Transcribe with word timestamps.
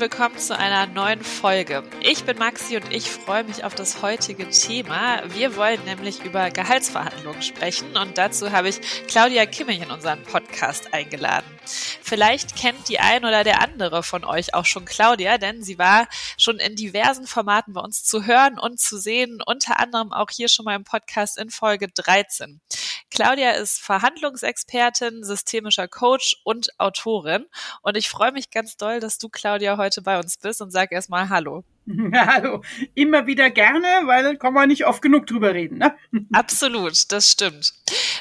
willkommen 0.00 0.38
zu 0.38 0.56
einer 0.56 0.86
neuen 0.86 1.24
Folge. 1.24 1.82
Ich 2.02 2.22
bin 2.22 2.38
Maxi 2.38 2.76
und 2.76 2.92
ich 2.92 3.10
freue 3.10 3.42
mich 3.42 3.64
auf 3.64 3.74
das 3.74 4.00
heutige 4.00 4.48
Thema. 4.48 5.22
Wir 5.34 5.56
wollen 5.56 5.82
nämlich 5.86 6.24
über 6.24 6.50
Gehaltsverhandlungen 6.50 7.42
sprechen 7.42 7.96
und 7.96 8.16
dazu 8.16 8.52
habe 8.52 8.68
ich 8.68 8.80
Claudia 9.08 9.44
Kimmich 9.46 9.82
in 9.82 9.90
unseren 9.90 10.22
Podcast 10.22 10.94
eingeladen. 10.94 11.46
Vielleicht 12.00 12.54
kennt 12.54 12.88
die 12.88 13.00
ein 13.00 13.24
oder 13.24 13.42
der 13.42 13.60
andere 13.60 14.04
von 14.04 14.24
euch 14.24 14.54
auch 14.54 14.66
schon 14.66 14.84
Claudia, 14.84 15.36
denn 15.36 15.64
sie 15.64 15.78
war 15.78 16.06
schon 16.36 16.58
in 16.58 16.76
diversen 16.76 17.26
Formaten 17.26 17.72
bei 17.72 17.80
uns 17.80 18.04
zu 18.04 18.24
hören 18.24 18.58
und 18.58 18.78
zu 18.78 18.98
sehen, 18.98 19.40
unter 19.44 19.80
anderem 19.80 20.12
auch 20.12 20.30
hier 20.30 20.48
schon 20.48 20.64
mal 20.64 20.76
im 20.76 20.84
Podcast 20.84 21.38
in 21.38 21.50
Folge 21.50 21.88
13. 21.88 22.60
Claudia 23.10 23.52
ist 23.52 23.80
Verhandlungsexpertin, 23.80 25.24
systemischer 25.24 25.88
Coach 25.88 26.40
und 26.44 26.68
Autorin 26.78 27.46
und 27.82 27.96
ich 27.96 28.08
freue 28.08 28.32
mich 28.32 28.50
ganz 28.50 28.76
doll, 28.76 29.00
dass 29.00 29.18
du, 29.18 29.28
Claudia, 29.28 29.76
heute 29.76 30.02
bei 30.02 30.18
uns 30.18 30.36
bist 30.36 30.60
und 30.60 30.70
sag 30.70 30.92
erstmal 30.92 31.28
Hallo. 31.28 31.64
Hallo, 32.14 32.62
immer 32.94 33.26
wieder 33.26 33.50
gerne, 33.50 33.86
weil 34.04 34.36
kann 34.36 34.52
man 34.52 34.68
nicht 34.68 34.86
oft 34.86 35.00
genug 35.00 35.26
drüber 35.26 35.54
reden. 35.54 35.78
Ne? 35.78 35.94
Absolut, 36.32 37.10
das 37.12 37.30
stimmt. 37.30 37.72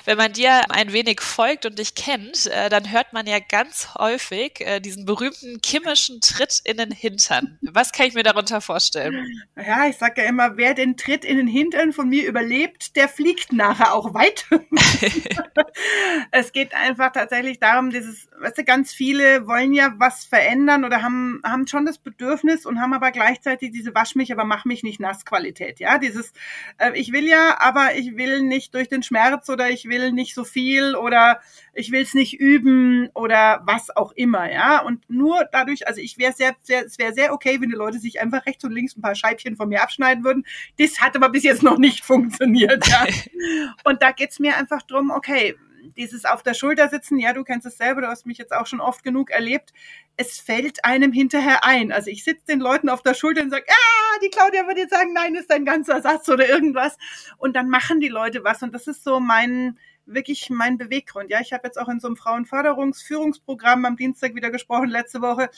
Wenn 0.08 0.18
man 0.18 0.34
dir 0.34 0.72
ein 0.72 0.94
wenig 0.94 1.22
folgt 1.22 1.66
und 1.66 1.78
dich 1.78 1.94
kennt, 1.94 2.48
äh, 2.48 2.70
dann 2.70 2.92
hört 2.92 3.14
man 3.14 3.28
ja 3.28 3.40
ganz 3.40 3.90
häufig 4.00 4.62
äh, 4.62 4.80
diesen 4.80 5.06
berühmten 5.06 5.62
kimmischen 5.62 6.22
Tritt 6.22 6.62
in 6.64 6.78
den 6.78 6.92
Hintern. 6.92 7.60
Was 7.62 7.92
kann 7.92 8.08
ich 8.08 8.14
mir 8.14 8.24
darunter 8.24 8.62
vorstellen? 8.62 9.28
Ja, 9.56 9.88
ich 9.88 9.98
sage 9.98 10.22
ja 10.22 10.30
immer, 10.30 10.58
wer 10.58 10.74
den 10.74 10.98
Tritt 10.98 11.26
in 11.26 11.38
den 11.38 11.48
Hintern 11.48 11.94
von 11.94 12.10
mir 12.10 12.28
überlebt, 12.28 12.96
der 12.96 13.10
fliegt 13.10 13.54
nachher 13.54 13.94
auch 13.94 14.14
weit. 14.14 14.46
es 16.32 16.52
geht 16.52 16.74
einfach 16.74 17.12
tatsächlich 17.12 17.60
darum, 17.60 17.90
dieses, 17.90 18.30
weißt 18.40 18.58
du, 18.58 18.64
ganz 18.64 18.94
viele 18.94 19.46
wollen 19.46 19.74
ja 19.74 19.94
was 19.98 20.26
verändern 20.26 20.86
oder 20.86 21.02
haben, 21.02 21.42
haben 21.44 21.68
schon 21.68 21.86
das 21.86 21.98
Bedürfnis 21.98 22.66
und 22.66 22.80
haben 22.80 22.94
aber 22.94 23.12
gleichzeitig 23.12 23.58
gleichzeitig 23.58 23.72
diese 23.72 23.94
Wasch 23.94 24.16
mich, 24.16 24.32
aber 24.32 24.46
mach 24.46 24.66
mich 24.66 24.84
nicht 24.84 25.00
nass 25.00 25.26
Qualität. 25.26 25.80
Ja, 25.80 25.98
dieses, 25.98 26.32
äh, 26.78 26.92
ich 26.94 27.12
will 27.12 27.28
ja, 27.28 27.58
aber 27.60 27.96
ich 27.96 28.16
will 28.16 28.42
nicht 28.42 28.74
durch 28.74 28.88
den 28.88 29.04
Schmerz 29.04 29.50
oder 29.50 29.70
ich 29.70 29.86
will 29.86 29.97
nicht 30.12 30.34
so 30.34 30.44
viel 30.44 30.96
oder 30.96 31.40
ich 31.74 31.92
will 31.92 32.02
es 32.02 32.14
nicht 32.14 32.40
üben 32.40 33.10
oder 33.14 33.62
was 33.66 33.96
auch 33.96 34.12
immer. 34.14 34.52
Ja, 34.52 34.82
und 34.82 35.10
nur 35.10 35.46
dadurch, 35.52 35.88
also 35.88 36.02
ich 36.02 36.18
wäre 36.18 36.34
sehr, 36.34 36.56
sehr, 36.62 36.86
es 36.86 36.98
wäre 36.98 37.14
sehr 37.14 37.34
okay, 37.34 37.62
wenn 37.62 37.70
die 37.70 37.76
Leute 37.76 38.00
sich 38.00 38.20
einfach 38.20 38.46
rechts 38.46 38.64
und 38.64 38.72
links 38.72 38.96
ein 38.96 39.02
paar 39.02 39.16
Scheibchen 39.16 39.56
von 39.56 39.70
mir 39.70 39.84
abschneiden 39.84 40.24
würden. 40.24 40.46
Das 40.80 41.00
hat 41.00 41.16
aber 41.16 41.30
bis 41.30 41.44
jetzt 41.44 41.64
noch 41.64 41.78
nicht 41.78 42.04
funktioniert. 42.06 42.88
Ja. 42.88 43.06
und 43.84 44.02
da 44.02 44.12
geht's 44.12 44.40
mir 44.40 44.58
einfach 44.58 44.82
drum, 44.84 45.12
okay, 45.12 45.56
dieses 45.96 46.26
auf 46.26 46.44
der 46.44 46.54
Schulter 46.54 46.90
sitzen, 46.90 47.20
ja, 47.20 47.34
du 47.34 47.44
kennst 47.44 47.66
es 47.66 47.78
selber, 47.78 48.02
du 48.02 48.08
hast 48.08 48.26
mich 48.26 48.38
jetzt 48.38 48.54
auch 48.54 48.68
schon 48.68 48.82
oft 48.82 49.04
genug 49.04 49.30
erlebt. 49.30 49.74
Es 50.16 50.40
fällt 50.40 50.84
einem 50.84 51.12
hinterher 51.12 51.64
ein. 51.64 51.92
Also 51.92 52.10
ich 52.10 52.24
sitze 52.24 52.46
den 52.48 52.60
Leuten 52.60 52.90
auf 52.90 53.04
der 53.04 53.14
Schulter 53.14 53.42
und 53.42 53.52
sage, 53.52 53.66
ah, 53.70 54.20
die 54.24 54.30
Claudia 54.30 54.68
würde 54.68 54.82
jetzt 54.82 54.94
sagen, 54.94 55.14
nein, 55.14 55.36
ist 55.36 55.52
ein 55.52 55.66
ganzer 55.66 56.02
Satz 56.02 56.28
oder 56.30 56.48
irgendwas. 56.48 56.98
Und 57.38 57.56
dann 57.56 57.70
machen 57.70 58.00
die 58.00 58.08
Leute 58.08 58.44
was. 58.44 58.64
Und 58.64 58.74
das 58.74 58.88
ist 58.88 59.04
so 59.04 59.20
mein, 59.20 59.78
wirklich 60.08 60.50
mein 60.50 60.78
Beweggrund. 60.78 61.30
Ja, 61.30 61.40
ich 61.42 61.54
habe 61.54 61.68
jetzt 61.68 61.80
auch 61.80 61.90
in 61.90 62.00
so 62.00 62.08
einem 62.08 62.16
Frauenförderungsführungsprogramm 62.16 63.86
am 63.86 63.96
Dienstag 63.96 64.36
wieder 64.36 64.50
gesprochen, 64.50 64.90
letzte 64.90 65.22
Woche, 65.22 65.50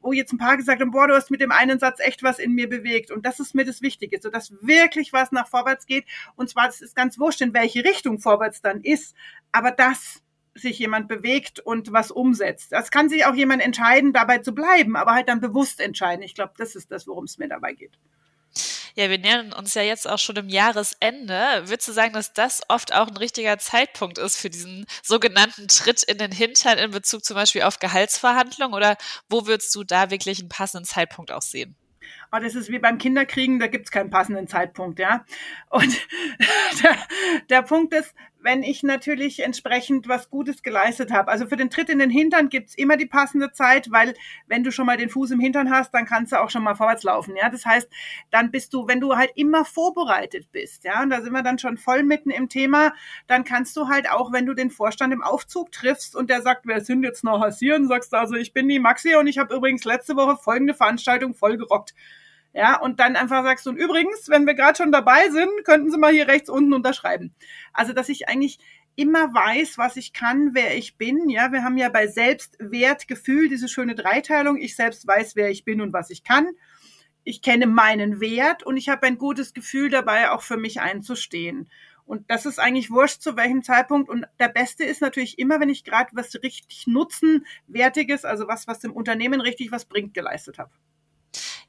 wo 0.00 0.12
jetzt 0.12 0.32
ein 0.32 0.38
paar 0.38 0.56
gesagt 0.56 0.80
haben, 0.80 0.90
boah, 0.90 1.08
du 1.08 1.14
hast 1.14 1.30
mit 1.30 1.40
dem 1.40 1.52
einen 1.52 1.78
Satz 1.78 2.00
echt 2.00 2.22
was 2.22 2.38
in 2.38 2.52
mir 2.54 2.68
bewegt. 2.68 3.10
Und 3.10 3.26
das 3.26 3.40
ist 3.40 3.54
mir 3.54 3.64
das 3.64 3.82
Wichtige, 3.82 4.20
so 4.20 4.30
dass 4.30 4.52
wirklich 4.62 5.12
was 5.12 5.32
nach 5.32 5.48
vorwärts 5.48 5.86
geht. 5.86 6.04
Und 6.36 6.48
zwar, 6.48 6.68
es 6.68 6.80
ist 6.80 6.96
ganz 6.96 7.18
wurscht, 7.18 7.40
in 7.40 7.54
welche 7.54 7.84
Richtung 7.84 8.18
vorwärts 8.18 8.62
dann 8.62 8.80
ist. 8.80 9.14
Aber 9.52 9.70
das 9.70 10.22
sich 10.54 10.78
jemand 10.78 11.08
bewegt 11.08 11.60
und 11.60 11.92
was 11.92 12.10
umsetzt. 12.10 12.72
Das 12.72 12.90
kann 12.90 13.08
sich 13.08 13.24
auch 13.26 13.34
jemand 13.34 13.62
entscheiden, 13.62 14.12
dabei 14.12 14.38
zu 14.38 14.52
bleiben, 14.54 14.96
aber 14.96 15.14
halt 15.14 15.28
dann 15.28 15.40
bewusst 15.40 15.80
entscheiden. 15.80 16.22
Ich 16.22 16.34
glaube, 16.34 16.52
das 16.58 16.74
ist 16.74 16.90
das, 16.90 17.06
worum 17.06 17.24
es 17.24 17.38
mir 17.38 17.48
dabei 17.48 17.74
geht. 17.74 17.98
Ja, 18.94 19.10
wir 19.10 19.18
nähern 19.18 19.52
uns 19.52 19.74
ja 19.74 19.82
jetzt 19.82 20.08
auch 20.08 20.18
schon 20.18 20.36
im 20.36 20.48
Jahresende. 20.48 21.62
Würdest 21.64 21.88
du 21.88 21.92
sagen, 21.92 22.12
dass 22.12 22.32
das 22.32 22.62
oft 22.68 22.92
auch 22.94 23.08
ein 23.08 23.16
richtiger 23.16 23.58
Zeitpunkt 23.58 24.18
ist 24.18 24.36
für 24.36 24.50
diesen 24.50 24.86
sogenannten 25.02 25.68
Tritt 25.68 26.02
in 26.02 26.18
den 26.18 26.32
Hintern 26.32 26.78
in 26.78 26.90
Bezug 26.90 27.24
zum 27.24 27.36
Beispiel 27.36 27.62
auf 27.62 27.78
Gehaltsverhandlungen? 27.78 28.74
Oder 28.74 28.96
wo 29.28 29.46
würdest 29.46 29.74
du 29.74 29.84
da 29.84 30.10
wirklich 30.10 30.40
einen 30.40 30.48
passenden 30.48 30.86
Zeitpunkt 30.86 31.32
auch 31.32 31.42
sehen? 31.42 31.76
Oh, 32.30 32.38
das 32.40 32.54
ist 32.54 32.70
wie 32.70 32.78
beim 32.78 32.98
Kinderkriegen, 32.98 33.58
da 33.58 33.68
gibt's 33.68 33.90
keinen 33.90 34.10
passenden 34.10 34.48
Zeitpunkt, 34.48 34.98
ja. 34.98 35.24
Und 35.70 36.06
der, 36.82 36.96
der 37.48 37.62
Punkt 37.62 37.94
ist, 37.94 38.14
wenn 38.40 38.62
ich 38.62 38.82
natürlich 38.82 39.42
entsprechend 39.42 40.08
was 40.08 40.30
Gutes 40.30 40.62
geleistet 40.62 41.12
habe. 41.12 41.30
Also 41.30 41.46
für 41.46 41.56
den 41.56 41.70
Tritt 41.70 41.88
in 41.88 41.98
den 41.98 42.10
Hintern 42.10 42.48
gibt's 42.48 42.74
immer 42.74 42.96
die 42.96 43.06
passende 43.06 43.52
Zeit, 43.52 43.90
weil 43.90 44.14
wenn 44.46 44.62
du 44.62 44.70
schon 44.70 44.86
mal 44.86 44.96
den 44.96 45.08
Fuß 45.08 45.32
im 45.32 45.40
Hintern 45.40 45.70
hast, 45.70 45.92
dann 45.92 46.06
kannst 46.06 46.32
du 46.32 46.40
auch 46.40 46.50
schon 46.50 46.62
mal 46.62 46.74
vorwärts 46.74 47.02
laufen. 47.02 47.36
Ja, 47.36 47.50
das 47.50 47.66
heißt, 47.66 47.88
dann 48.30 48.50
bist 48.50 48.72
du, 48.74 48.86
wenn 48.86 49.00
du 49.00 49.16
halt 49.16 49.32
immer 49.34 49.64
vorbereitet 49.64 50.52
bist, 50.52 50.84
ja, 50.84 51.02
und 51.02 51.10
da 51.10 51.20
sind 51.20 51.32
wir 51.32 51.42
dann 51.42 51.58
schon 51.58 51.76
voll 51.76 52.02
mitten 52.02 52.30
im 52.30 52.48
Thema, 52.48 52.92
dann 53.26 53.44
kannst 53.44 53.76
du 53.76 53.88
halt 53.88 54.10
auch, 54.10 54.32
wenn 54.32 54.46
du 54.46 54.54
den 54.54 54.70
Vorstand 54.70 55.12
im 55.12 55.22
Aufzug 55.22 55.72
triffst 55.72 56.14
und 56.14 56.30
der 56.30 56.42
sagt, 56.42 56.66
wer 56.66 56.80
sind 56.80 57.02
jetzt 57.02 57.24
noch 57.24 57.46
hier, 57.58 57.84
sagst 57.86 58.12
du 58.12 58.16
also, 58.16 58.34
ich 58.34 58.52
bin 58.52 58.68
die 58.68 58.78
Maxi 58.78 59.14
und 59.14 59.26
ich 59.26 59.38
habe 59.38 59.54
übrigens 59.54 59.84
letzte 59.84 60.16
Woche 60.16 60.36
folgende 60.36 60.74
Veranstaltung 60.74 61.34
voll 61.34 61.56
gerockt. 61.56 61.94
Ja, 62.58 62.80
und 62.80 62.98
dann 62.98 63.14
einfach 63.14 63.44
sagst 63.44 63.66
du, 63.66 63.70
und 63.70 63.76
übrigens, 63.76 64.28
wenn 64.28 64.44
wir 64.44 64.54
gerade 64.54 64.76
schon 64.76 64.90
dabei 64.90 65.30
sind, 65.30 65.48
könnten 65.62 65.92
Sie 65.92 65.96
mal 65.96 66.12
hier 66.12 66.26
rechts 66.26 66.50
unten 66.50 66.72
unterschreiben. 66.72 67.32
Also, 67.72 67.92
dass 67.92 68.08
ich 68.08 68.28
eigentlich 68.28 68.58
immer 68.96 69.32
weiß, 69.32 69.78
was 69.78 69.96
ich 69.96 70.12
kann, 70.12 70.54
wer 70.54 70.76
ich 70.76 70.96
bin. 70.96 71.28
Ja, 71.28 71.52
wir 71.52 71.62
haben 71.62 71.78
ja 71.78 71.88
bei 71.88 72.08
Selbstwertgefühl 72.08 73.48
diese 73.48 73.68
schöne 73.68 73.94
Dreiteilung. 73.94 74.56
Ich 74.56 74.74
selbst 74.74 75.06
weiß, 75.06 75.36
wer 75.36 75.50
ich 75.50 75.64
bin 75.64 75.80
und 75.80 75.92
was 75.92 76.10
ich 76.10 76.24
kann. 76.24 76.48
Ich 77.22 77.42
kenne 77.42 77.68
meinen 77.68 78.20
Wert 78.20 78.64
und 78.64 78.76
ich 78.76 78.88
habe 78.88 79.06
ein 79.06 79.18
gutes 79.18 79.54
Gefühl 79.54 79.88
dabei, 79.88 80.32
auch 80.32 80.42
für 80.42 80.56
mich 80.56 80.80
einzustehen. 80.80 81.70
Und 82.06 82.28
das 82.28 82.44
ist 82.44 82.58
eigentlich 82.58 82.90
wurscht 82.90 83.22
zu 83.22 83.36
welchem 83.36 83.62
Zeitpunkt. 83.62 84.10
Und 84.10 84.26
der 84.40 84.48
Beste 84.48 84.82
ist 84.82 85.00
natürlich 85.00 85.38
immer, 85.38 85.60
wenn 85.60 85.70
ich 85.70 85.84
gerade 85.84 86.10
was 86.14 86.34
richtig 86.42 86.88
nutzenwertiges, 86.88 88.24
also 88.24 88.48
was, 88.48 88.66
was 88.66 88.80
dem 88.80 88.90
Unternehmen 88.92 89.40
richtig 89.40 89.70
was 89.70 89.84
bringt, 89.84 90.12
geleistet 90.12 90.58
habe. 90.58 90.72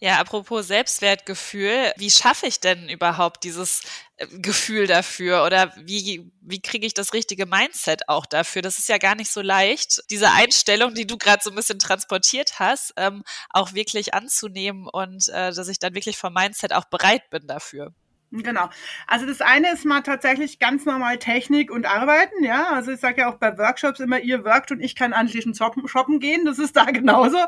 Ja, 0.01 0.17
apropos 0.19 0.65
Selbstwertgefühl, 0.67 1.91
wie 1.97 2.09
schaffe 2.09 2.47
ich 2.47 2.61
denn 2.61 2.87
überhaupt 2.87 3.43
dieses 3.43 3.81
äh, 4.15 4.27
Gefühl 4.27 4.87
dafür 4.87 5.43
oder 5.43 5.73
wie, 5.75 6.31
wie 6.39 6.61
kriege 6.61 6.87
ich 6.87 6.93
das 6.93 7.13
richtige 7.13 7.45
Mindset 7.45 8.07
auch 8.07 8.25
dafür? 8.25 8.61
Das 8.61 8.79
ist 8.79 8.87
ja 8.87 8.97
gar 8.97 9.15
nicht 9.15 9.29
so 9.29 9.41
leicht, 9.41 10.01
diese 10.09 10.31
Einstellung, 10.31 10.93
die 10.93 11.05
du 11.05 11.17
gerade 11.17 11.41
so 11.43 11.49
ein 11.49 11.55
bisschen 11.57 11.79
transportiert 11.79 12.59
hast, 12.59 12.93
ähm, 12.95 13.23
auch 13.49 13.73
wirklich 13.73 14.13
anzunehmen 14.13 14.87
und 14.87 15.27
äh, 15.27 15.51
dass 15.51 15.67
ich 15.67 15.79
dann 15.79 15.95
wirklich 15.95 16.17
vom 16.17 16.33
Mindset 16.33 16.71
auch 16.73 16.85
bereit 16.85 17.29
bin 17.29 17.45
dafür. 17.45 17.93
Genau. 18.31 18.69
Also 19.07 19.25
das 19.25 19.41
eine 19.41 19.73
ist 19.73 19.85
mal 19.85 20.01
tatsächlich 20.01 20.59
ganz 20.59 20.85
normal 20.85 21.17
Technik 21.17 21.71
und 21.71 21.85
Arbeiten, 21.85 22.43
ja. 22.43 22.69
Also 22.69 22.91
ich 22.91 22.99
sage 22.99 23.21
ja 23.21 23.29
auch 23.33 23.37
bei 23.37 23.57
Workshops 23.57 23.99
immer, 23.99 24.19
ihr 24.19 24.45
workt 24.45 24.71
und 24.71 24.81
ich 24.81 24.95
kann 24.95 25.13
anschließend 25.13 25.57
shoppen 25.57 26.19
gehen. 26.19 26.45
Das 26.45 26.59
ist 26.59 26.75
da 26.75 26.85
genauso. 26.85 27.39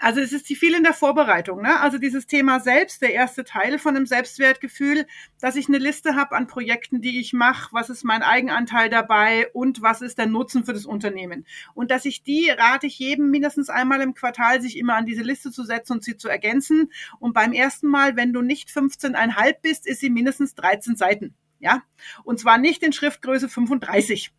Also 0.00 0.20
es 0.20 0.32
ist 0.32 0.46
viel 0.46 0.74
in 0.74 0.84
der 0.84 0.94
Vorbereitung. 0.94 1.60
Ne? 1.60 1.80
Also 1.80 1.98
dieses 1.98 2.26
Thema 2.26 2.60
selbst, 2.60 3.02
der 3.02 3.14
erste 3.14 3.42
Teil 3.42 3.80
von 3.80 3.94
dem 3.94 4.06
Selbstwertgefühl, 4.06 5.06
dass 5.40 5.56
ich 5.56 5.68
eine 5.68 5.78
Liste 5.78 6.14
habe 6.14 6.36
an 6.36 6.46
Projekten, 6.46 7.00
die 7.00 7.18
ich 7.18 7.32
mache, 7.32 7.70
was 7.72 7.90
ist 7.90 8.04
mein 8.04 8.22
Eigenanteil 8.22 8.90
dabei 8.90 9.48
und 9.52 9.82
was 9.82 10.00
ist 10.00 10.16
der 10.16 10.26
Nutzen 10.26 10.64
für 10.64 10.72
das 10.72 10.86
Unternehmen. 10.86 11.46
Und 11.74 11.90
dass 11.90 12.04
ich 12.04 12.22
die 12.22 12.48
rate 12.48 12.86
ich 12.86 12.98
jedem 13.00 13.30
mindestens 13.30 13.70
einmal 13.70 14.00
im 14.00 14.14
Quartal, 14.14 14.62
sich 14.62 14.78
immer 14.78 14.94
an 14.94 15.06
diese 15.06 15.22
Liste 15.22 15.50
zu 15.50 15.64
setzen 15.64 15.94
und 15.94 16.04
sie 16.04 16.16
zu 16.16 16.28
ergänzen. 16.28 16.92
Und 17.18 17.34
beim 17.34 17.52
ersten 17.52 17.88
Mal, 17.88 18.14
wenn 18.14 18.32
du 18.32 18.40
nicht 18.40 18.68
15,5 18.68 19.56
bist, 19.62 19.86
ist 19.86 19.98
sie 19.98 20.10
mindestens 20.10 20.54
13 20.54 20.94
Seiten. 20.94 21.34
Ja, 21.60 21.82
und 22.22 22.38
zwar 22.38 22.56
nicht 22.56 22.84
in 22.84 22.92
Schriftgröße 22.92 23.48
35. 23.48 24.30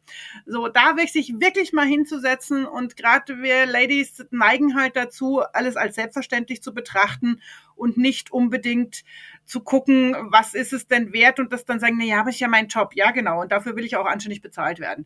So, 0.45 0.69
da 0.69 0.95
sich 1.11 1.33
wirklich 1.39 1.73
mal 1.73 1.85
hinzusetzen 1.85 2.65
und 2.65 2.95
gerade 2.95 3.41
wir 3.41 3.65
Ladies 3.65 4.25
neigen 4.31 4.75
halt 4.79 4.95
dazu, 4.95 5.41
alles 5.41 5.75
als 5.75 5.95
selbstverständlich 5.95 6.63
zu 6.63 6.73
betrachten 6.73 7.41
und 7.75 7.97
nicht 7.97 8.31
unbedingt 8.31 9.03
zu 9.44 9.61
gucken, 9.61 10.15
was 10.31 10.53
ist 10.53 10.71
es 10.71 10.88
denn 10.88 11.11
wert 11.11 11.39
und 11.39 11.51
das 11.51 11.65
dann 11.65 11.81
sagen, 11.81 11.97
na 11.99 12.05
ja, 12.05 12.21
aber 12.21 12.29
ich 12.29 12.39
ja 12.39 12.47
mein 12.47 12.67
Job. 12.67 12.91
Ja, 12.95 13.11
genau. 13.11 13.41
Und 13.41 13.51
dafür 13.51 13.75
will 13.75 13.83
ich 13.83 13.97
auch 13.97 14.05
anständig 14.05 14.41
bezahlt 14.41 14.79
werden. 14.79 15.05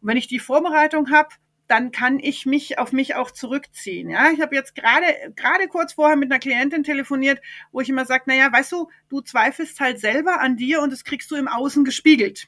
Und 0.00 0.08
wenn 0.08 0.16
ich 0.16 0.28
die 0.28 0.38
Vorbereitung 0.38 1.10
habe, 1.10 1.28
dann 1.74 1.90
kann 1.90 2.20
ich 2.20 2.46
mich 2.46 2.78
auf 2.78 2.92
mich 2.92 3.16
auch 3.16 3.32
zurückziehen. 3.32 4.08
Ja, 4.08 4.30
ich 4.30 4.40
habe 4.40 4.54
jetzt 4.54 4.76
gerade 4.76 5.06
gerade 5.34 5.66
kurz 5.66 5.94
vorher 5.94 6.14
mit 6.14 6.30
einer 6.30 6.38
Klientin 6.38 6.84
telefoniert, 6.84 7.40
wo 7.72 7.80
ich 7.80 7.88
immer 7.88 8.04
sage, 8.04 8.24
naja, 8.26 8.52
weißt 8.52 8.70
du, 8.70 8.88
du 9.08 9.20
zweifelst 9.22 9.80
halt 9.80 9.98
selber 9.98 10.40
an 10.40 10.56
dir 10.56 10.82
und 10.82 10.92
das 10.92 11.02
kriegst 11.02 11.32
du 11.32 11.34
im 11.34 11.48
Außen 11.48 11.84
gespiegelt. 11.84 12.46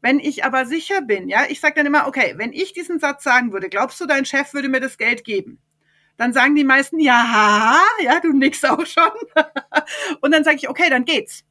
Wenn 0.00 0.18
ich 0.18 0.44
aber 0.44 0.66
sicher 0.66 1.02
bin, 1.02 1.28
ja, 1.28 1.44
ich 1.48 1.60
sage 1.60 1.76
dann 1.76 1.86
immer, 1.86 2.08
okay, 2.08 2.34
wenn 2.36 2.52
ich 2.52 2.72
diesen 2.72 2.98
Satz 2.98 3.22
sagen 3.22 3.52
würde, 3.52 3.68
glaubst 3.68 4.00
du, 4.00 4.06
dein 4.06 4.24
Chef 4.24 4.52
würde 4.54 4.68
mir 4.68 4.80
das 4.80 4.98
Geld 4.98 5.22
geben? 5.22 5.60
Dann 6.16 6.32
sagen 6.32 6.56
die 6.56 6.64
meisten, 6.64 6.98
ja, 6.98 7.78
ja, 8.02 8.18
du 8.18 8.32
nix 8.32 8.64
auch 8.64 8.84
schon. 8.86 9.12
und 10.20 10.32
dann 10.32 10.42
sage 10.42 10.56
ich, 10.56 10.68
okay, 10.68 10.90
dann 10.90 11.04
geht's 11.04 11.44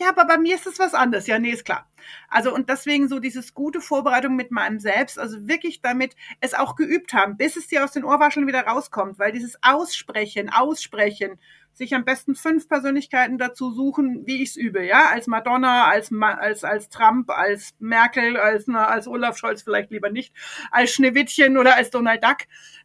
Ja, 0.00 0.08
aber 0.08 0.24
bei 0.24 0.38
mir 0.38 0.54
ist 0.54 0.66
es 0.66 0.78
was 0.78 0.94
anderes. 0.94 1.26
Ja, 1.26 1.38
nee, 1.38 1.50
ist 1.50 1.66
klar. 1.66 1.86
Also 2.30 2.54
und 2.54 2.70
deswegen 2.70 3.06
so 3.08 3.18
dieses 3.18 3.52
gute 3.52 3.82
Vorbereitung 3.82 4.34
mit 4.34 4.50
meinem 4.50 4.80
Selbst, 4.80 5.18
also 5.18 5.46
wirklich 5.46 5.82
damit 5.82 6.16
es 6.40 6.54
auch 6.54 6.74
geübt 6.74 7.12
haben, 7.12 7.36
bis 7.36 7.56
es 7.56 7.66
dir 7.66 7.84
aus 7.84 7.92
den 7.92 8.04
Ohrwascheln 8.04 8.46
wieder 8.46 8.62
rauskommt, 8.62 9.18
weil 9.18 9.32
dieses 9.32 9.62
Aussprechen, 9.62 10.48
Aussprechen, 10.48 11.38
sich 11.74 11.94
am 11.94 12.04
besten 12.06 12.34
fünf 12.34 12.66
Persönlichkeiten 12.66 13.36
dazu 13.36 13.70
suchen, 13.72 14.26
wie 14.26 14.42
ich 14.42 14.50
es 14.50 14.56
übe, 14.56 14.84
ja, 14.84 15.10
als 15.10 15.26
Madonna, 15.26 15.86
als 15.86 16.10
als 16.12 16.64
als 16.64 16.88
Trump, 16.88 17.30
als 17.30 17.74
Merkel, 17.78 18.38
als 18.38 18.66
na, 18.66 18.86
als 18.86 19.06
Olaf 19.06 19.36
Scholz 19.36 19.62
vielleicht 19.62 19.90
lieber 19.90 20.10
nicht, 20.10 20.34
als 20.70 20.92
Schneewittchen 20.92 21.58
oder 21.58 21.76
als 21.76 21.90
Donald 21.90 22.24
Duck, 22.24 22.38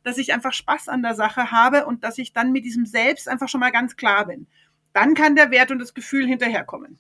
dass 0.03 0.17
ich 0.17 0.33
einfach 0.33 0.53
Spaß 0.53 0.89
an 0.89 1.01
der 1.01 1.15
Sache 1.15 1.51
habe 1.51 1.85
und 1.85 2.03
dass 2.03 2.17
ich 2.17 2.33
dann 2.33 2.51
mit 2.51 2.65
diesem 2.65 2.85
Selbst 2.85 3.29
einfach 3.29 3.47
schon 3.47 3.62
mal 3.62 3.71
ganz 3.71 3.95
klar 3.95 4.25
bin. 4.27 4.47
Dann 4.95 5.13
kann 5.13 5.36
der 5.36 5.51
Wert 5.51 5.71
und 5.71 5.80
das 5.80 5.94
Gefühl 5.94 6.25
hinterherkommen. 6.25 6.97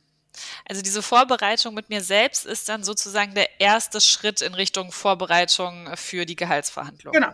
Also 0.67 0.81
diese 0.81 1.01
Vorbereitung 1.01 1.73
mit 1.73 1.87
mir 1.87 2.01
selbst 2.01 2.45
ist 2.45 2.67
dann 2.67 2.83
sozusagen 2.83 3.33
der 3.35 3.61
erste 3.61 4.01
Schritt 4.01 4.41
in 4.41 4.53
Richtung 4.53 4.91
Vorbereitung 4.91 5.89
für 5.95 6.25
die 6.25 6.35
Gehaltsverhandlung. 6.35 7.13
Genau. 7.13 7.31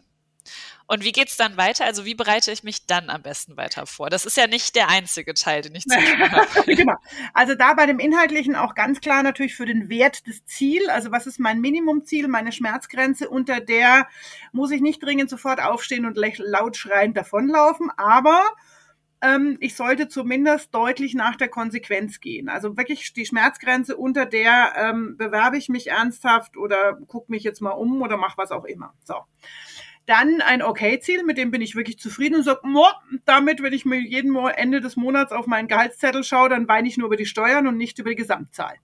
Und 0.85 1.03
wie 1.03 1.13
geht's 1.13 1.35
dann 1.35 1.57
weiter? 1.57 1.85
Also 1.85 2.05
wie 2.05 2.13
bereite 2.13 2.51
ich 2.51 2.61
mich 2.61 2.85
dann 2.85 3.09
am 3.09 3.23
besten 3.23 3.57
weiter 3.57 3.87
vor? 3.87 4.11
Das 4.11 4.23
ist 4.27 4.37
ja 4.37 4.45
nicht 4.45 4.75
der 4.75 4.89
einzige 4.89 5.33
Teil, 5.33 5.63
den 5.63 5.73
ich 5.73 5.85
zu 5.85 5.97
tun 5.97 6.31
habe. 6.31 6.47
genau. 6.75 6.95
Also 7.33 7.55
da 7.55 7.73
bei 7.73 7.87
dem 7.87 7.97
Inhaltlichen 7.97 8.55
auch 8.55 8.75
ganz 8.75 9.01
klar 9.01 9.23
natürlich 9.23 9.55
für 9.55 9.65
den 9.65 9.89
Wert 9.89 10.27
des 10.27 10.45
Ziel. 10.45 10.91
Also 10.91 11.11
was 11.11 11.25
ist 11.25 11.39
mein 11.39 11.59
Minimumziel, 11.59 12.27
meine 12.27 12.51
Schmerzgrenze, 12.51 13.29
unter 13.29 13.61
der 13.61 14.07
muss 14.51 14.69
ich 14.69 14.81
nicht 14.81 15.01
dringend 15.01 15.31
sofort 15.31 15.59
aufstehen 15.59 16.05
und 16.05 16.17
laut 16.17 16.77
schreiend 16.77 17.17
davonlaufen, 17.17 17.89
aber 17.97 18.43
ähm, 19.21 19.57
ich 19.59 19.75
sollte 19.75 20.07
zumindest 20.07 20.73
deutlich 20.73 21.13
nach 21.13 21.35
der 21.35 21.47
Konsequenz 21.47 22.19
gehen. 22.19 22.49
Also 22.49 22.75
wirklich 22.75 23.13
die 23.13 23.25
Schmerzgrenze, 23.25 23.95
unter 23.95 24.25
der 24.25 24.73
ähm, 24.75 25.15
bewerbe 25.17 25.57
ich 25.57 25.69
mich 25.69 25.87
ernsthaft 25.87 26.57
oder 26.57 26.97
gucke 27.07 27.31
mich 27.31 27.43
jetzt 27.43 27.61
mal 27.61 27.71
um 27.71 28.01
oder 28.01 28.17
mache 28.17 28.37
was 28.37 28.51
auch 28.51 28.65
immer. 28.65 28.93
So. 29.03 29.15
Dann 30.07 30.41
ein 30.41 30.63
Okay-Ziel, 30.63 31.23
mit 31.23 31.37
dem 31.37 31.51
bin 31.51 31.61
ich 31.61 31.75
wirklich 31.75 31.99
zufrieden 31.99 32.37
und 32.37 32.43
sage, 32.43 32.61
damit, 33.25 33.61
wenn 33.61 33.73
ich 33.73 33.85
mir 33.85 33.99
jeden 33.99 34.35
Ende 34.35 34.81
des 34.81 34.95
Monats 34.95 35.31
auf 35.31 35.45
meinen 35.45 35.67
Gehaltszettel 35.67 36.23
schaue, 36.23 36.49
dann 36.49 36.67
weine 36.67 36.87
ich 36.87 36.97
nur 36.97 37.05
über 37.07 37.17
die 37.17 37.27
Steuern 37.27 37.67
und 37.67 37.77
nicht 37.77 37.99
über 37.99 38.09
die 38.09 38.15
Gesamtzahl. 38.15 38.75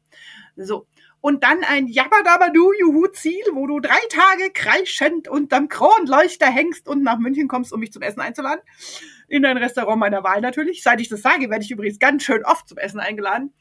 So. 0.55 0.85
Und 1.19 1.43
dann 1.43 1.63
ein 1.63 1.87
Jabadabadu-Juhu-Ziel, 1.87 3.43
wo 3.53 3.65
du 3.65 3.79
drei 3.79 3.97
Tage 4.09 4.51
kreischend 4.53 5.27
unterm 5.27 5.67
Kronleuchter 5.67 6.45
hängst 6.45 6.87
und 6.87 7.01
nach 7.01 7.17
München 7.17 7.47
kommst, 7.47 7.73
um 7.73 7.79
mich 7.79 7.91
zum 7.91 8.03
Essen 8.03 8.21
einzuladen 8.21 8.61
in 9.27 9.45
ein 9.45 9.57
Restaurant 9.57 9.99
meiner 9.99 10.23
Wahl 10.23 10.41
natürlich. 10.41 10.83
Seit 10.83 11.01
ich 11.01 11.09
das 11.09 11.21
sage, 11.21 11.49
werde 11.49 11.63
ich 11.63 11.71
übrigens 11.71 11.99
ganz 11.99 12.23
schön 12.23 12.43
oft 12.45 12.67
zum 12.67 12.77
Essen 12.77 12.99
eingeladen. 12.99 13.53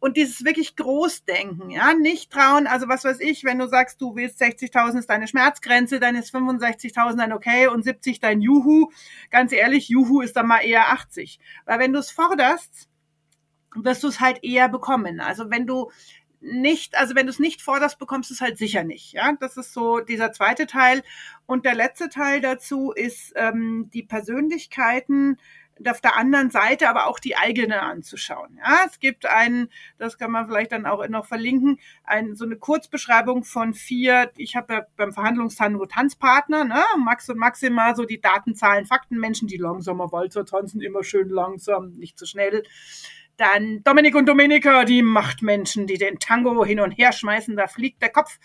Und 0.00 0.16
dieses 0.16 0.44
wirklich 0.44 0.76
Großdenken, 0.76 1.70
ja, 1.70 1.92
nicht 1.92 2.30
trauen, 2.30 2.68
also 2.68 2.86
was 2.88 3.02
weiß 3.02 3.18
ich, 3.18 3.42
wenn 3.42 3.58
du 3.58 3.66
sagst, 3.66 4.00
du 4.00 4.14
willst 4.14 4.40
60.000 4.40 5.00
ist 5.00 5.10
deine 5.10 5.26
Schmerzgrenze, 5.26 5.98
dann 5.98 6.14
ist 6.14 6.32
65.000 6.32 7.16
dein 7.16 7.32
Okay 7.32 7.66
und 7.66 7.82
70 7.82 8.20
dein 8.20 8.40
Juhu. 8.40 8.90
Ganz 9.30 9.52
ehrlich, 9.52 9.88
Juhu 9.88 10.20
ist 10.20 10.36
dann 10.36 10.46
mal 10.46 10.60
eher 10.60 10.92
80. 10.92 11.40
Weil 11.64 11.80
wenn 11.80 11.92
du 11.92 11.98
es 11.98 12.12
forderst, 12.12 12.88
wirst 13.74 14.04
du 14.04 14.08
es 14.08 14.20
halt 14.20 14.44
eher 14.44 14.68
bekommen. 14.68 15.20
Also 15.20 15.50
wenn 15.50 15.66
du 15.66 15.90
nicht, 16.40 16.96
also 16.96 17.14
wenn 17.14 17.26
du 17.26 17.30
es 17.30 17.38
nicht 17.38 17.62
forderst, 17.62 17.98
bekommst 17.98 18.30
du 18.30 18.34
es 18.34 18.40
halt 18.40 18.58
sicher 18.58 18.84
nicht. 18.84 19.12
Ja, 19.12 19.32
das 19.38 19.56
ist 19.56 19.72
so 19.72 20.00
dieser 20.00 20.32
zweite 20.32 20.66
Teil. 20.66 21.02
Und 21.46 21.64
der 21.64 21.74
letzte 21.74 22.08
Teil 22.08 22.40
dazu 22.40 22.92
ist 22.92 23.32
ähm, 23.36 23.90
die 23.92 24.02
Persönlichkeiten 24.02 25.38
auf 25.86 26.00
der 26.00 26.16
anderen 26.16 26.50
Seite 26.50 26.88
aber 26.88 27.06
auch 27.06 27.18
die 27.18 27.36
eigene 27.36 27.82
anzuschauen. 27.82 28.58
Ja, 28.58 28.80
es 28.86 28.98
gibt 28.98 29.26
einen, 29.26 29.68
das 29.98 30.18
kann 30.18 30.30
man 30.30 30.46
vielleicht 30.46 30.72
dann 30.72 30.86
auch 30.86 31.06
noch 31.08 31.26
verlinken, 31.26 31.78
ein, 32.04 32.34
so 32.34 32.44
eine 32.44 32.56
Kurzbeschreibung 32.56 33.44
von 33.44 33.74
vier, 33.74 34.30
ich 34.36 34.56
habe 34.56 34.74
ja 34.74 34.86
beim 34.96 35.12
Verhandlungstango 35.12 35.86
Tanzpartner, 35.86 36.64
ne, 36.64 36.82
Max 36.98 37.28
und 37.30 37.38
Maxima, 37.38 37.94
so 37.94 38.04
die 38.04 38.20
Datenzahlen, 38.20 38.86
Fakten, 38.86 39.18
Menschen, 39.18 39.48
die 39.48 39.56
langsamer 39.56 40.10
Walzer 40.10 40.44
tanzen, 40.44 40.80
immer 40.80 41.04
schön 41.04 41.28
langsam, 41.28 41.90
nicht 41.92 42.18
zu 42.18 42.24
so 42.24 42.30
schnell. 42.30 42.64
Dann 43.38 43.84
Dominik 43.84 44.16
und 44.16 44.26
Dominika, 44.26 44.84
die 44.84 45.00
Machtmenschen, 45.00 45.86
die 45.86 45.96
den 45.96 46.18
Tango 46.18 46.64
hin 46.64 46.80
und 46.80 46.90
her 46.90 47.12
schmeißen, 47.12 47.56
da 47.56 47.68
fliegt 47.68 48.02
der 48.02 48.10
Kopf. 48.10 48.36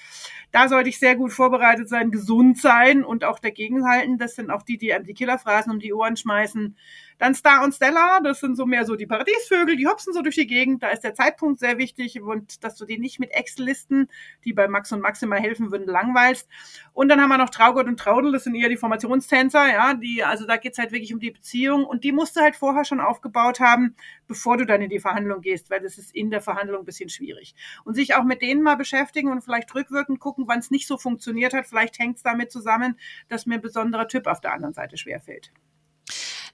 Da 0.51 0.69
sollte 0.69 0.89
ich 0.89 0.99
sehr 0.99 1.15
gut 1.15 1.33
vorbereitet 1.33 1.89
sein, 1.89 2.11
gesund 2.11 2.61
sein 2.61 3.03
und 3.03 3.25
auch 3.25 3.39
dagegen 3.39 3.89
halten. 3.89 4.19
Das 4.19 4.35
sind 4.35 4.51
auch 4.51 4.61
die, 4.61 4.77
die 4.77 4.93
einem 4.93 5.05
die 5.05 5.15
Killerphrasen 5.15 5.71
um 5.71 5.79
die 5.79 5.95
Ohren 5.95 6.15
schmeißen. 6.15 6.77
Dann 7.17 7.35
Star 7.35 7.63
und 7.63 7.73
Stella, 7.73 8.19
das 8.21 8.39
sind 8.39 8.55
so 8.55 8.65
mehr 8.65 8.85
so 8.85 8.95
die 8.95 9.05
Paradiesvögel, 9.05 9.75
die 9.75 9.87
hopsen 9.87 10.13
so 10.13 10.21
durch 10.21 10.35
die 10.35 10.47
Gegend. 10.47 10.83
Da 10.83 10.89
ist 10.89 11.03
der 11.03 11.13
Zeitpunkt 11.13 11.59
sehr 11.59 11.77
wichtig 11.77 12.21
und 12.21 12.63
dass 12.63 12.75
du 12.75 12.85
die 12.85 12.97
nicht 12.97 13.19
mit 13.19 13.31
Excel-Listen, 13.31 14.09
die 14.45 14.53
bei 14.53 14.67
Max 14.67 14.91
und 14.91 15.01
Maxima 15.01 15.35
helfen 15.35 15.71
würden, 15.71 15.87
langweilst. 15.87 16.47
Und 16.93 17.09
dann 17.09 17.21
haben 17.21 17.29
wir 17.29 17.37
noch 17.37 17.49
Traugott 17.49 17.87
und 17.87 17.99
Traudel, 17.99 18.31
das 18.31 18.43
sind 18.43 18.55
eher 18.55 18.69
die 18.69 18.77
Formationstänzer, 18.77 19.67
ja, 19.71 19.93
die, 19.93 20.23
also 20.23 20.45
da 20.45 20.57
geht's 20.57 20.77
halt 20.77 20.91
wirklich 20.91 21.13
um 21.13 21.19
die 21.19 21.31
Beziehung 21.31 21.85
und 21.85 22.03
die 22.03 22.11
musst 22.11 22.35
du 22.35 22.41
halt 22.41 22.55
vorher 22.55 22.85
schon 22.85 22.99
aufgebaut 22.99 23.59
haben, 23.59 23.95
bevor 24.27 24.57
du 24.57 24.65
dann 24.65 24.81
in 24.81 24.89
die 24.89 24.99
Verhandlung 24.99 25.41
gehst, 25.41 25.69
weil 25.69 25.79
das 25.79 25.97
ist 25.97 26.13
in 26.13 26.31
der 26.31 26.41
Verhandlung 26.41 26.81
ein 26.81 26.85
bisschen 26.85 27.09
schwierig. 27.09 27.55
Und 27.83 27.95
sich 27.95 28.15
auch 28.15 28.23
mit 28.23 28.41
denen 28.41 28.61
mal 28.61 28.75
beschäftigen 28.75 29.31
und 29.31 29.43
vielleicht 29.43 29.73
rückwirkend 29.75 30.19
gucken, 30.19 30.45
wann 30.47 30.59
es 30.59 30.71
nicht 30.71 30.87
so 30.87 30.97
funktioniert 30.97 31.53
hat. 31.53 31.67
Vielleicht 31.67 31.99
hängt 31.99 32.17
es 32.17 32.23
damit 32.23 32.51
zusammen, 32.51 32.97
dass 33.29 33.45
mir 33.45 33.55
ein 33.55 33.61
besonderer 33.61 34.07
Typ 34.07 34.27
auf 34.27 34.41
der 34.41 34.53
anderen 34.53 34.73
Seite 34.73 34.97
schwerfällt. 34.97 35.51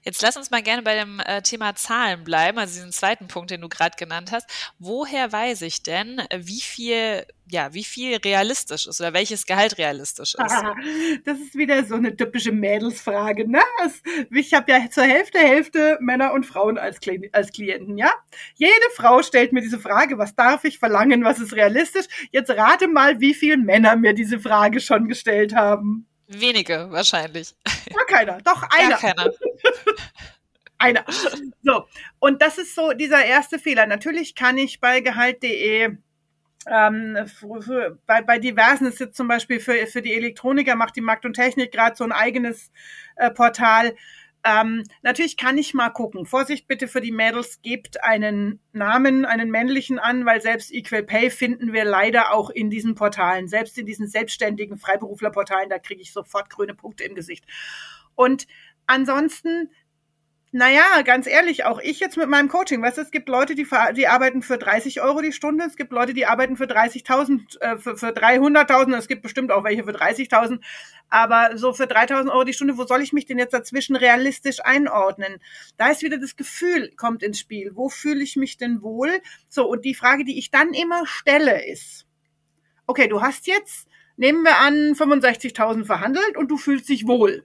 Jetzt 0.02 0.22
lass 0.22 0.36
uns 0.36 0.50
mal 0.50 0.62
gerne 0.62 0.82
bei 0.82 0.96
dem 0.96 1.20
äh, 1.20 1.42
Thema 1.42 1.74
Zahlen 1.74 2.24
bleiben, 2.24 2.58
also 2.58 2.74
diesen 2.74 2.92
zweiten 2.92 3.28
Punkt, 3.28 3.50
den 3.50 3.60
du 3.60 3.68
gerade 3.68 3.96
genannt 3.98 4.32
hast. 4.32 4.46
Woher 4.78 5.30
weiß 5.30 5.62
ich 5.62 5.82
denn, 5.82 6.22
wie 6.34 6.62
viel, 6.62 7.26
ja, 7.50 7.74
wie 7.74 7.84
viel 7.84 8.16
realistisch 8.16 8.86
ist 8.86 9.00
oder 9.00 9.12
welches 9.12 9.44
Gehalt 9.44 9.76
realistisch 9.76 10.34
ist? 10.34 10.54
das 11.24 11.38
ist 11.38 11.54
wieder 11.54 11.84
so 11.84 11.96
eine 11.96 12.16
typische 12.16 12.50
Mädelsfrage, 12.50 13.50
ne? 13.50 13.60
Ich 14.30 14.54
habe 14.54 14.72
ja 14.72 14.90
zur 14.90 15.04
Hälfte 15.04 15.38
Hälfte 15.38 15.98
Männer 16.00 16.32
und 16.32 16.46
Frauen 16.46 16.78
als, 16.78 17.00
Kli 17.00 17.28
als 17.32 17.52
Klienten, 17.52 17.98
ja? 17.98 18.10
Jede 18.54 18.72
Frau 18.94 19.22
stellt 19.22 19.52
mir 19.52 19.60
diese 19.60 19.78
Frage, 19.78 20.16
was 20.16 20.34
darf 20.34 20.64
ich 20.64 20.78
verlangen, 20.78 21.24
was 21.24 21.40
ist 21.40 21.54
realistisch? 21.54 22.06
Jetzt 22.30 22.50
rate 22.50 22.88
mal, 22.88 23.20
wie 23.20 23.34
viele 23.34 23.58
Männer 23.58 23.96
mir 23.96 24.14
diese 24.14 24.40
Frage 24.40 24.80
schon 24.80 25.08
gestellt 25.08 25.54
haben. 25.54 26.06
Wenige 26.26 26.86
wahrscheinlich. 26.90 27.54
Gar 27.92 28.06
keiner, 28.06 28.38
doch 28.42 28.62
einer. 28.70 28.90
Gar 28.90 28.98
keiner. 29.00 29.30
Einer. 30.78 31.04
So, 31.62 31.86
und 32.18 32.42
das 32.42 32.58
ist 32.58 32.74
so 32.74 32.92
dieser 32.92 33.24
erste 33.24 33.58
Fehler. 33.58 33.86
Natürlich 33.86 34.34
kann 34.34 34.58
ich 34.58 34.80
bei 34.80 35.00
Gehalt.de 35.00 35.96
ähm, 36.66 37.16
bei, 38.06 38.22
bei 38.22 38.38
diversen 38.38 38.86
ist 38.86 39.00
jetzt 39.00 39.16
zum 39.16 39.28
Beispiel 39.28 39.60
für, 39.60 39.86
für 39.86 40.02
die 40.02 40.12
Elektroniker 40.12 40.76
macht 40.76 40.94
die 40.96 41.00
Markt 41.00 41.24
und 41.24 41.34
Technik 41.34 41.72
gerade 41.72 41.96
so 41.96 42.04
ein 42.04 42.12
eigenes 42.12 42.70
äh, 43.16 43.30
Portal. 43.30 43.94
Ähm, 44.42 44.84
natürlich 45.02 45.36
kann 45.36 45.58
ich 45.58 45.74
mal 45.74 45.90
gucken. 45.90 46.26
Vorsicht 46.26 46.66
bitte 46.66 46.88
für 46.88 47.00
die 47.00 47.12
Mädels, 47.12 47.60
gebt 47.62 48.02
einen 48.02 48.60
Namen, 48.72 49.24
einen 49.24 49.50
männlichen 49.50 49.98
an, 49.98 50.24
weil 50.24 50.40
selbst 50.40 50.72
Equal 50.72 51.02
Pay 51.02 51.30
finden 51.30 51.72
wir 51.72 51.84
leider 51.84 52.32
auch 52.32 52.50
in 52.50 52.70
diesen 52.70 52.94
Portalen. 52.94 53.48
Selbst 53.48 53.76
in 53.78 53.86
diesen 53.86 54.06
selbstständigen 54.06 54.78
Freiberuflerportalen, 54.78 55.68
da 55.68 55.78
kriege 55.78 56.00
ich 56.00 56.12
sofort 56.12 56.48
grüne 56.50 56.74
Punkte 56.74 57.04
im 57.04 57.14
Gesicht. 57.14 57.44
Und 58.14 58.46
ansonsten 58.86 59.70
naja, 60.52 61.02
ganz 61.04 61.28
ehrlich, 61.28 61.64
auch 61.64 61.78
ich 61.78 62.00
jetzt 62.00 62.16
mit 62.16 62.28
meinem 62.28 62.48
Coaching, 62.48 62.82
weißt 62.82 62.98
du, 62.98 63.02
es 63.02 63.12
gibt 63.12 63.28
Leute, 63.28 63.54
die, 63.54 63.68
die 63.94 64.08
arbeiten 64.08 64.42
für 64.42 64.58
30 64.58 65.00
Euro 65.00 65.20
die 65.20 65.32
Stunde, 65.32 65.64
es 65.64 65.76
gibt 65.76 65.92
Leute, 65.92 66.12
die 66.12 66.26
arbeiten 66.26 66.56
für 66.56 66.64
30.000, 66.64 67.60
äh, 67.60 67.78
für, 67.78 67.96
für 67.96 68.08
300.000, 68.08 68.96
es 68.96 69.06
gibt 69.06 69.22
bestimmt 69.22 69.52
auch 69.52 69.62
welche 69.62 69.84
für 69.84 69.92
30.000, 69.92 70.60
aber 71.08 71.56
so 71.56 71.72
für 71.72 71.84
3.000 71.84 72.32
Euro 72.32 72.42
die 72.42 72.52
Stunde, 72.52 72.76
wo 72.76 72.84
soll 72.84 73.00
ich 73.00 73.12
mich 73.12 73.26
denn 73.26 73.38
jetzt 73.38 73.54
dazwischen 73.54 73.94
realistisch 73.94 74.58
einordnen? 74.64 75.38
Da 75.76 75.90
ist 75.90 76.02
wieder 76.02 76.18
das 76.18 76.34
Gefühl, 76.34 76.90
kommt 76.96 77.22
ins 77.22 77.38
Spiel. 77.38 77.70
Wo 77.74 77.88
fühle 77.88 78.22
ich 78.24 78.34
mich 78.34 78.56
denn 78.56 78.82
wohl? 78.82 79.20
So, 79.48 79.68
und 79.68 79.84
die 79.84 79.94
Frage, 79.94 80.24
die 80.24 80.38
ich 80.38 80.50
dann 80.50 80.74
immer 80.74 81.06
stelle, 81.06 81.64
ist, 81.64 82.06
okay, 82.88 83.06
du 83.06 83.22
hast 83.22 83.46
jetzt, 83.46 83.86
nehmen 84.16 84.42
wir 84.42 84.58
an, 84.58 84.94
65.000 84.94 85.84
verhandelt 85.84 86.36
und 86.36 86.50
du 86.50 86.56
fühlst 86.56 86.88
dich 86.88 87.06
wohl 87.06 87.44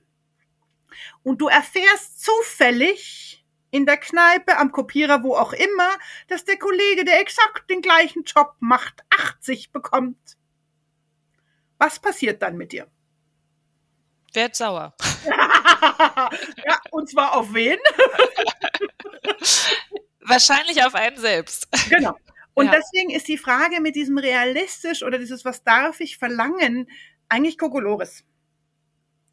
und 1.24 1.42
du 1.42 1.48
erfährst 1.48 2.24
zufällig 2.24 3.46
in 3.72 3.86
der 3.86 3.98
Kneipe, 3.98 4.58
am 4.58 4.72
Kopierer, 4.72 5.24
wo 5.24 5.36
auch 5.36 5.52
immer, 5.52 5.90
dass 6.28 6.46
der 6.46 6.58
Kollege, 6.58 7.04
der 7.04 7.20
exakt 7.20 7.70
den 7.70 7.82
gleichen 7.82 8.24
Job 8.24 8.56
macht, 8.60 9.04
80 9.10 9.72
bekommt. 9.72 10.38
Was 11.78 12.00
passiert 12.00 12.42
dann 12.42 12.56
mit 12.56 12.72
dir? 12.72 12.88
Werd 14.34 14.56
sauer. 14.56 14.96
ja, 15.26 16.80
und 16.92 17.10
zwar 17.10 17.36
auf 17.36 17.54
wen? 17.54 17.80
Wahrscheinlich 20.22 20.84
auf 20.84 20.96
einen 20.96 21.18
selbst. 21.18 21.68
Genau. 21.90 22.18
Und 22.54 22.68
ja. 22.68 22.72
deswegen 22.72 23.10
ist 23.10 23.28
die 23.28 23.38
Frage 23.38 23.82
mit 23.82 23.96
diesem 23.96 24.18
realistisch 24.18 25.04
oder 25.04 25.20
dieses, 25.20 25.44
was 25.44 25.64
darf 25.64 26.00
ich 26.00 26.18
verlangen, 26.18 26.90
eigentlich 27.28 27.58
Kokolores. 27.58 28.24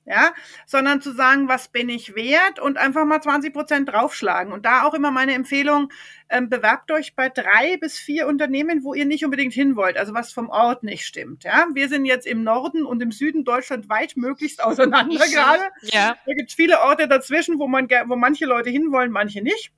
Ja, 0.04 0.35
sondern 0.66 1.00
zu 1.00 1.12
sagen, 1.12 1.49
was 1.49 1.68
bin 1.68 1.88
ich 1.88 2.14
wert 2.14 2.59
und 2.59 2.76
einfach 2.76 3.04
mal 3.04 3.23
20 3.23 3.52
Prozent 3.52 3.88
draufschlagen. 3.88 4.52
Und 4.52 4.66
da 4.66 4.82
auch 4.82 4.94
immer 4.94 5.11
meine 5.11 5.35
Empfehlung, 5.35 5.92
ähm, 6.28 6.49
bewerbt 6.49 6.90
euch 6.90 7.14
bei 7.14 7.28
drei 7.28 7.76
bis 7.76 7.99
vier 7.99 8.26
Unternehmen, 8.26 8.82
wo 8.82 8.94
ihr 8.94 9.04
nicht 9.04 9.25
unbedingt 9.25 9.52
hin 9.52 9.76
wollt, 9.76 9.97
also 9.97 10.12
was 10.12 10.32
vom 10.32 10.49
Ort 10.49 10.82
nicht 10.82 11.06
stimmt. 11.06 11.44
Ja, 11.44 11.66
wir 11.73 11.88
sind 11.88 12.04
jetzt 12.04 12.26
im 12.26 12.42
Norden 12.42 12.85
und 12.85 13.00
im 13.02 13.12
Süden 13.12 13.44
Deutschland 13.44 13.88
weit 13.88 14.16
möglichst 14.16 14.62
auseinander 14.64 15.26
gerade. 15.28 15.62
Ja. 15.82 16.16
Da 16.26 16.32
gibt 16.35 16.50
es 16.50 16.56
viele 16.56 16.80
Orte 16.80 17.06
dazwischen, 17.06 17.59
wo 17.59 17.68
man, 17.68 17.88
wo 18.06 18.16
manche 18.16 18.47
Leute 18.47 18.71
hinwollen, 18.71 19.12
manche 19.12 19.42
nicht 19.42 19.73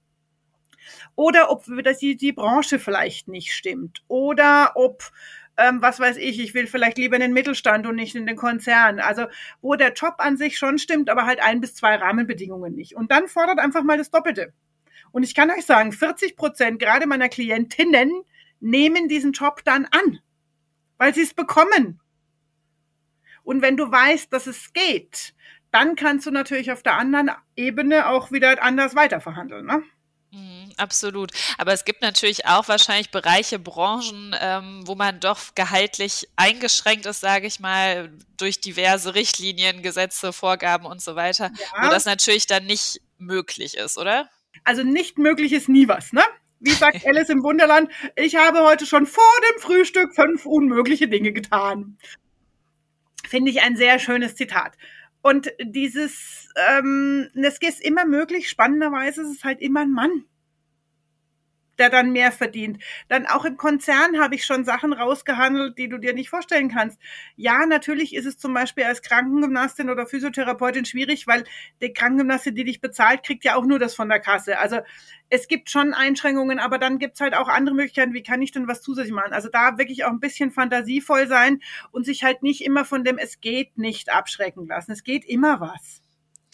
oder 1.17 1.51
ob 1.51 1.65
dass 1.83 1.99
die, 1.99 2.17
die 2.17 2.33
Branche 2.33 2.79
vielleicht 2.79 3.29
nicht 3.29 3.53
stimmt 3.53 4.03
oder 4.09 4.73
ob 4.75 5.11
ähm, 5.57 5.81
was 5.83 6.01
weiß 6.01 6.17
ich, 6.17 6.41
ich 6.41 6.55
will 6.55 6.67
vielleicht 6.67 6.99
lieber 6.99 7.17
in 7.17 7.23
den 7.23 7.33
Mittelstand 7.33 7.87
und 7.87 7.97
nicht 7.97 8.15
in 8.15 8.27
den 8.27 8.37
Konzern. 8.37 8.99
Also 9.01 9.27
wo 9.61 9.75
der 9.77 9.93
Job 9.93 10.15
an 10.19 10.37
sich 10.37 10.59
schon 10.59 10.79
stimmt, 10.79 11.11
aber 11.11 11.27
halt 11.27 11.41
ein 11.43 11.61
bis 11.61 11.75
zwei 11.75 11.97
Rahmenbedingungen 11.97 12.75
nicht. 12.75 12.97
Und 12.97 13.11
dann 13.11 13.29
fordert 13.29 13.59
einfach 13.59 13.83
mal 13.83 13.99
das 13.99 14.11
Doppelte. 14.11 14.53
Und 15.13 15.23
ich 15.23 15.35
kann 15.35 15.51
euch 15.51 15.65
sagen, 15.65 15.93
40 15.93 16.37
Prozent 16.37 16.81
gerade 16.81 17.07
meiner 17.07 17.29
Klientinnen 17.29 18.11
nehmen 18.61 19.09
diesen 19.09 19.33
Job 19.33 19.63
dann 19.65 19.87
an, 19.87 20.19
weil 20.99 21.15
sie 21.15 21.23
es 21.23 21.35
bekommen. 21.35 22.01
Und 23.45 23.63
wenn 23.63 23.77
du 23.77 23.91
weißt, 23.91 24.33
dass 24.33 24.47
es 24.47 24.73
geht, 24.73 25.35
dann 25.71 25.97
kannst 25.97 26.27
du 26.27 26.31
natürlich 26.31 26.73
auf 26.73 26.83
der 26.83 26.97
anderen 26.97 27.31
Ebene 27.57 28.09
auch 28.09 28.33
wieder 28.33 28.63
anders 28.63 28.97
weiterverhandeln. 28.97 29.67
Ne? 29.67 29.83
Mhm, 30.35 30.73
absolut. 30.77 31.31
Aber 31.59 31.73
es 31.73 31.85
gibt 31.85 32.03
natürlich 32.03 32.47
auch 32.47 32.67
wahrscheinlich 32.67 33.11
Bereiche, 33.11 33.59
Branchen, 33.61 34.35
ähm, 34.41 34.83
wo 34.85 34.97
man 34.97 35.21
doch 35.21 35.55
gehaltlich 35.55 36.29
eingeschränkt 36.35 37.07
ist, 37.07 37.21
sage 37.21 37.47
ich 37.47 37.61
mal, 37.61 38.13
durch 38.37 38.61
diverse 38.61 39.15
Richtlinien, 39.15 39.83
Gesetze, 39.83 40.33
Vorgaben 40.33 40.87
und 40.87 41.01
so 41.01 41.15
weiter, 41.15 41.51
ja. 41.57 41.87
wo 41.87 41.91
das 41.91 42.05
natürlich 42.05 42.47
dann 42.47 42.67
nicht 42.67 43.01
möglich 43.19 43.77
ist, 43.77 43.97
oder? 43.97 44.29
Also 44.65 44.83
nicht 44.83 45.19
möglich 45.19 45.53
ist 45.53 45.69
nie 45.69 45.87
was, 45.87 46.13
ne? 46.13 46.23
Wie 46.59 46.71
sagt 46.71 46.99
Alice 47.07 47.29
im 47.29 47.45
Wunderland, 47.45 47.91
ich 48.17 48.35
habe 48.35 48.63
heute 48.63 48.87
schon 48.87 49.07
vor 49.07 49.23
dem 49.53 49.61
Frühstück 49.61 50.15
fünf 50.17 50.47
unmögliche 50.47 51.07
Dinge 51.07 51.33
getan. 51.33 51.97
Finde 53.27 53.53
ich 53.53 53.63
ein 53.63 53.77
sehr 53.77 54.01
schönes 54.01 54.35
Zitat. 54.35 54.73
Und 55.25 55.51
dieses, 55.59 56.51
ähm, 56.55 57.31
das 57.35 57.57
ist 57.59 57.81
immer 57.81 58.05
möglich, 58.05 58.51
spannenderweise 58.51 59.23
ist 59.23 59.39
es 59.39 59.43
halt 59.43 59.63
immer 59.63 59.81
ein 59.81 59.91
Mann 59.91 60.27
der 61.79 61.91
dann 61.91 62.13
mehr 62.13 62.33
verdient. 62.33 62.83
Dann 63.09 63.27
auch 63.27 63.45
im 63.45 63.57
Konzern 63.57 64.21
habe 64.21 64.35
ich 64.35 64.45
schon 64.45 64.65
Sachen 64.65 64.93
rausgehandelt, 64.93 65.79
die 65.79 65.89
du 65.89 65.99
dir 65.99 66.15
nicht 66.15 66.31
vorstellen 66.31 66.69
kannst. 66.69 66.99
Ja, 67.37 67.67
natürlich 67.67 68.15
ist 68.15 68.27
es 68.27 68.39
zum 68.39 68.55
Beispiel 68.55 68.85
als 68.85 69.03
Krankengymnastin 69.03 69.91
oder 69.91 70.07
Physiotherapeutin 70.07 70.85
schwierig, 70.85 71.27
weil 71.27 71.45
die 71.81 71.93
Krankengymnastin, 71.93 72.55
die 72.55 72.65
dich 72.65 72.81
bezahlt, 72.81 73.23
kriegt 73.23 73.45
ja 73.45 73.57
auch 73.57 73.65
nur 73.65 73.79
das 73.79 73.95
von 73.95 74.09
der 74.09 74.21
Kasse. 74.21 74.59
Also 74.59 74.79
es 75.31 75.49
gibt 75.49 75.71
schon 75.71 75.95
Einschränkungen, 75.95 76.59
aber 76.59 76.79
dann 76.79 76.99
gibt's 76.99 77.21
halt 77.21 77.35
auch 77.35 77.49
andere 77.49 77.75
Möglichkeiten, 77.75 78.15
wie 78.15 78.23
kann 78.23 78.43
ich 78.43 78.53
denn 78.53 78.69
was 78.69 78.83
zusätzlich 78.83 79.15
machen? 79.15 79.33
Also 79.33 79.49
da 79.49 79.79
wirklich 79.79 80.05
auch 80.05 80.11
ein 80.11 80.21
bisschen 80.21 80.51
fantasievoll 80.51 81.27
sein 81.27 81.61
und 81.91 82.05
sich 82.05 82.25
halt 82.25 82.43
nicht 82.43 82.65
immer 82.65 82.85
von 82.85 83.05
dem 83.05 83.19
es 83.19 83.41
geht 83.41 83.79
nicht 83.79 84.13
abschrecken 84.13 84.67
lassen. 84.67 84.93
Es 84.93 85.03
geht 85.03 85.25
immer 85.25 85.61
was. 85.61 86.03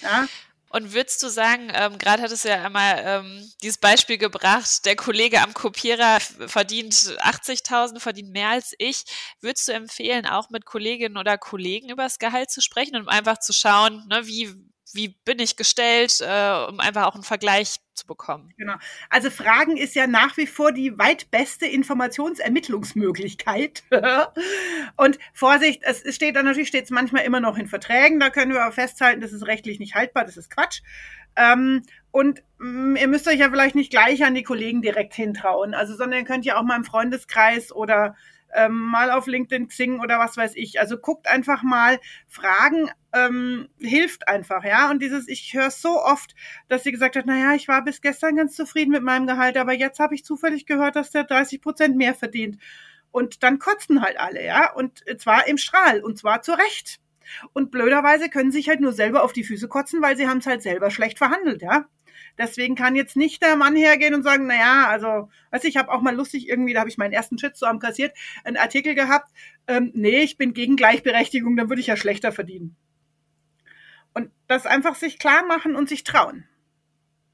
Ja. 0.00 0.26
Und 0.72 0.92
würdest 0.92 1.20
du 1.24 1.28
sagen, 1.28 1.68
ähm, 1.74 1.98
gerade 1.98 2.22
hattest 2.22 2.44
du 2.44 2.48
ja 2.48 2.62
einmal 2.62 3.02
ähm, 3.04 3.52
dieses 3.60 3.78
Beispiel 3.78 4.18
gebracht, 4.18 4.84
der 4.84 4.94
Kollege 4.94 5.42
am 5.42 5.52
Kopierer 5.52 6.20
verdient 6.20 6.94
80.000, 6.94 7.98
verdient 7.98 8.30
mehr 8.30 8.50
als 8.50 8.72
ich. 8.78 9.02
Würdest 9.40 9.66
du 9.66 9.72
empfehlen, 9.72 10.26
auch 10.26 10.48
mit 10.50 10.64
Kolleginnen 10.64 11.16
oder 11.16 11.38
Kollegen 11.38 11.90
über 11.90 12.04
das 12.04 12.20
Gehalt 12.20 12.52
zu 12.52 12.60
sprechen, 12.60 12.94
um 12.94 13.08
einfach 13.08 13.38
zu 13.40 13.52
schauen, 13.52 14.06
ne, 14.08 14.28
wie, 14.28 14.54
wie 14.94 15.16
bin 15.25 15.38
ich 15.38 15.56
gestellt, 15.56 16.20
äh, 16.20 16.66
um 16.68 16.80
einfach 16.80 17.06
auch 17.06 17.14
einen 17.14 17.25
Vergleich 17.25 17.76
zu 17.94 18.06
bekommen. 18.06 18.52
Genau. 18.56 18.75
Also 19.09 19.30
Fragen 19.30 19.76
ist 19.76 19.94
ja 19.94 20.06
nach 20.06 20.37
wie 20.37 20.47
vor 20.47 20.73
die 20.73 20.99
weit 20.99 21.30
beste 21.30 21.66
Informationsermittlungsmöglichkeit. 21.66 23.82
und 24.97 25.18
Vorsicht, 25.32 25.82
es 25.85 26.14
steht 26.14 26.37
dann 26.37 26.44
natürlich 26.44 26.68
steht 26.68 26.85
es 26.85 26.90
manchmal 26.90 27.25
immer 27.25 27.40
noch 27.40 27.59
in 27.59 27.66
Verträgen, 27.66 28.20
da 28.20 28.30
können 28.30 28.52
wir 28.52 28.62
aber 28.62 28.73
festhalten, 28.73 29.20
das 29.20 29.32
ist 29.32 29.47
rechtlich 29.47 29.78
nicht 29.78 29.94
haltbar, 29.94 30.25
das 30.25 30.37
ist 30.37 30.50
Quatsch. 30.50 30.82
Ähm, 31.37 31.82
und 32.11 32.42
mh, 32.59 32.68
mm, 32.68 32.97
ihr 32.97 33.09
müsst 33.09 33.28
euch 33.28 33.38
ja 33.38 33.50
vielleicht 33.50 33.75
nicht 33.75 33.90
gleich 33.90 34.25
an 34.25 34.35
die 34.35 34.42
Kollegen 34.42 34.82
direkt 34.82 35.14
hintrauen, 35.14 35.75
also 35.75 35.97
sondern 35.97 36.20
ihr 36.20 36.26
könnt 36.26 36.44
ja 36.44 36.59
auch 36.59 36.64
mal 36.64 36.76
im 36.76 36.85
Freundeskreis 36.85 37.73
oder 37.73 38.16
ähm, 38.54 38.73
mal 38.73 39.11
auf 39.11 39.26
LinkedIn, 39.26 39.69
Xing 39.69 40.00
oder 40.00 40.19
was 40.19 40.37
weiß 40.37 40.52
ich. 40.57 40.80
Also 40.80 40.99
guckt 40.99 41.28
einfach 41.28 41.62
mal, 41.62 41.99
Fragen 42.28 42.90
ähm, 43.12 43.69
hilft 43.80 44.28
einfach, 44.28 44.64
ja. 44.64 44.90
Und 44.90 45.00
dieses, 45.02 45.28
ich 45.28 45.54
höre 45.54 45.71
so 45.71 46.02
oft, 46.02 46.35
dass 46.69 46.85
sie 46.85 46.92
gesagt 46.92 47.16
hat, 47.16 47.26
naja, 47.26 47.54
ich 47.54 47.69
war 47.69 47.85
bis 47.85 48.00
gestern 48.00 48.37
ganz 48.37 48.54
zufrieden 48.54 48.92
mit 48.92 49.02
meinem 49.02 49.26
Gehalt, 49.26 49.57
aber 49.57 49.73
jetzt 49.73 49.99
habe 49.99 50.14
ich 50.14 50.25
zufällig 50.25 50.66
gehört, 50.66 50.97
dass 50.97 51.11
der 51.11 51.25
30 51.25 51.61
Prozent 51.61 51.97
mehr 51.97 52.14
verdient. 52.14 52.59
Und 53.11 53.42
dann 53.42 53.59
kotzen 53.59 54.02
halt 54.02 54.19
alle, 54.19 54.45
ja. 54.45 54.73
Und 54.73 55.02
zwar 55.19 55.47
im 55.47 55.59
Strahl 55.59 56.00
und 56.00 56.19
zwar 56.19 56.42
zu 56.42 56.52
Recht. 56.52 57.00
Und 57.52 57.71
blöderweise 57.71 58.28
können 58.28 58.50
sie 58.50 58.59
sich 58.59 58.69
halt 58.69 58.80
nur 58.80 58.92
selber 58.92 59.23
auf 59.23 59.33
die 59.33 59.45
Füße 59.45 59.69
kotzen, 59.69 60.02
weil 60.02 60.16
sie 60.16 60.28
haben 60.28 60.38
es 60.38 60.47
halt 60.47 60.62
selber 60.62 60.90
schlecht 60.90 61.19
verhandelt, 61.19 61.62
ja. 61.62 61.87
Deswegen 62.38 62.75
kann 62.75 62.96
jetzt 62.96 63.16
nicht 63.16 63.42
der 63.42 63.56
Mann 63.56 63.76
hergehen 63.76 64.14
und 64.14 64.22
sagen, 64.22 64.46
na 64.46 64.54
ja, 64.54 64.88
also, 64.88 65.30
weißt 65.50 65.64
du, 65.64 65.68
ich 65.68 65.76
habe 65.76 65.92
auch 65.92 66.00
mal 66.00 66.14
lustig 66.14 66.49
irgendwie, 66.49 66.72
da 66.72 66.80
habe 66.80 66.90
ich 66.90 66.99
meinen 66.99 67.12
ersten 67.12 67.38
Shitstorm 67.38 67.78
kassiert, 67.78 68.16
einen 68.44 68.56
Artikel 68.56 68.94
gehabt, 68.94 69.30
ähm, 69.66 69.90
nee, 69.94 70.20
ich 70.20 70.37
bin 70.37 70.54
gegen 70.54 70.76
Gleichberechtigung, 70.76 71.56
dann 71.56 71.68
würde 71.68 71.80
ich 71.80 71.88
ja 71.88 71.96
schlechter 71.96 72.32
verdienen. 72.32 72.76
Und 74.14 74.30
das 74.49 74.66
einfach 74.66 74.96
sich 74.96 75.18
klar 75.18 75.44
machen 75.46 75.76
und 75.76 75.88
sich 75.88 76.04
trauen. 76.04 76.44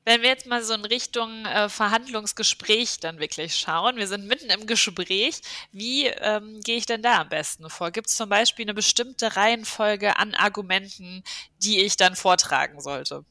Wenn 0.08 0.22
wir 0.22 0.28
jetzt 0.28 0.46
mal 0.46 0.62
so 0.62 0.72
in 0.72 0.84
Richtung 0.84 1.46
äh, 1.46 1.68
Verhandlungsgespräch 1.68 3.00
dann 3.00 3.18
wirklich 3.18 3.56
schauen, 3.56 3.96
wir 3.96 4.06
sind 4.06 4.28
mitten 4.28 4.50
im 4.50 4.68
Gespräch, 4.68 5.40
wie 5.72 6.06
ähm, 6.06 6.60
gehe 6.60 6.76
ich 6.76 6.86
denn 6.86 7.02
da 7.02 7.22
am 7.22 7.28
besten 7.28 7.68
vor? 7.70 7.90
Gibt 7.90 8.06
es 8.06 8.14
zum 8.14 8.28
Beispiel 8.28 8.66
eine 8.66 8.74
bestimmte 8.74 9.34
Reihenfolge 9.34 10.16
an 10.16 10.36
Argumenten, 10.36 11.24
die 11.60 11.80
ich 11.80 11.96
dann 11.96 12.14
vortragen 12.14 12.80
sollte? 12.80 13.24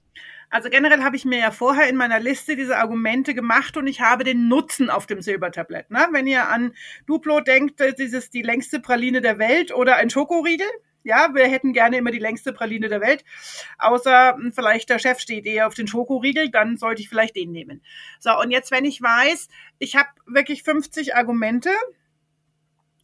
Also 0.49 0.69
generell 0.69 1.03
habe 1.03 1.15
ich 1.15 1.25
mir 1.25 1.39
ja 1.39 1.51
vorher 1.51 1.89
in 1.89 1.95
meiner 1.95 2.19
Liste 2.19 2.55
diese 2.55 2.77
Argumente 2.77 3.33
gemacht 3.33 3.77
und 3.77 3.87
ich 3.87 4.01
habe 4.01 4.23
den 4.23 4.47
Nutzen 4.47 4.89
auf 4.89 5.05
dem 5.05 5.21
Silbertablett. 5.21 5.89
Ne? 5.89 6.07
Wenn 6.11 6.27
ihr 6.27 6.47
an 6.49 6.73
Duplo 7.07 7.41
denkt, 7.41 7.81
dieses 7.97 8.29
die 8.29 8.41
längste 8.41 8.79
Praline 8.79 9.21
der 9.21 9.39
Welt 9.39 9.73
oder 9.73 9.97
ein 9.97 10.09
Schokoriegel, 10.09 10.67
ja, 11.05 11.29
wir 11.33 11.47
hätten 11.47 11.71
gerne 11.71 11.97
immer 11.97 12.11
die 12.11 12.19
längste 12.19 12.51
Praline 12.51 12.89
der 12.89 12.99
Welt. 12.99 13.23
Außer 13.77 14.35
hm, 14.35 14.51
vielleicht 14.53 14.89
der 14.89 14.99
Chef 14.99 15.19
steht 15.19 15.45
eher 15.45 15.67
auf 15.67 15.75
den 15.75 15.87
Schokoriegel, 15.87 16.49
dann 16.49 16.77
sollte 16.77 17.01
ich 17.01 17.09
vielleicht 17.09 17.35
den 17.35 17.51
nehmen. 17.51 17.81
So, 18.19 18.37
und 18.39 18.51
jetzt, 18.51 18.71
wenn 18.71 18.85
ich 18.85 19.01
weiß, 19.01 19.47
ich 19.77 19.95
habe 19.95 20.09
wirklich 20.25 20.63
50 20.63 21.15
Argumente, 21.15 21.69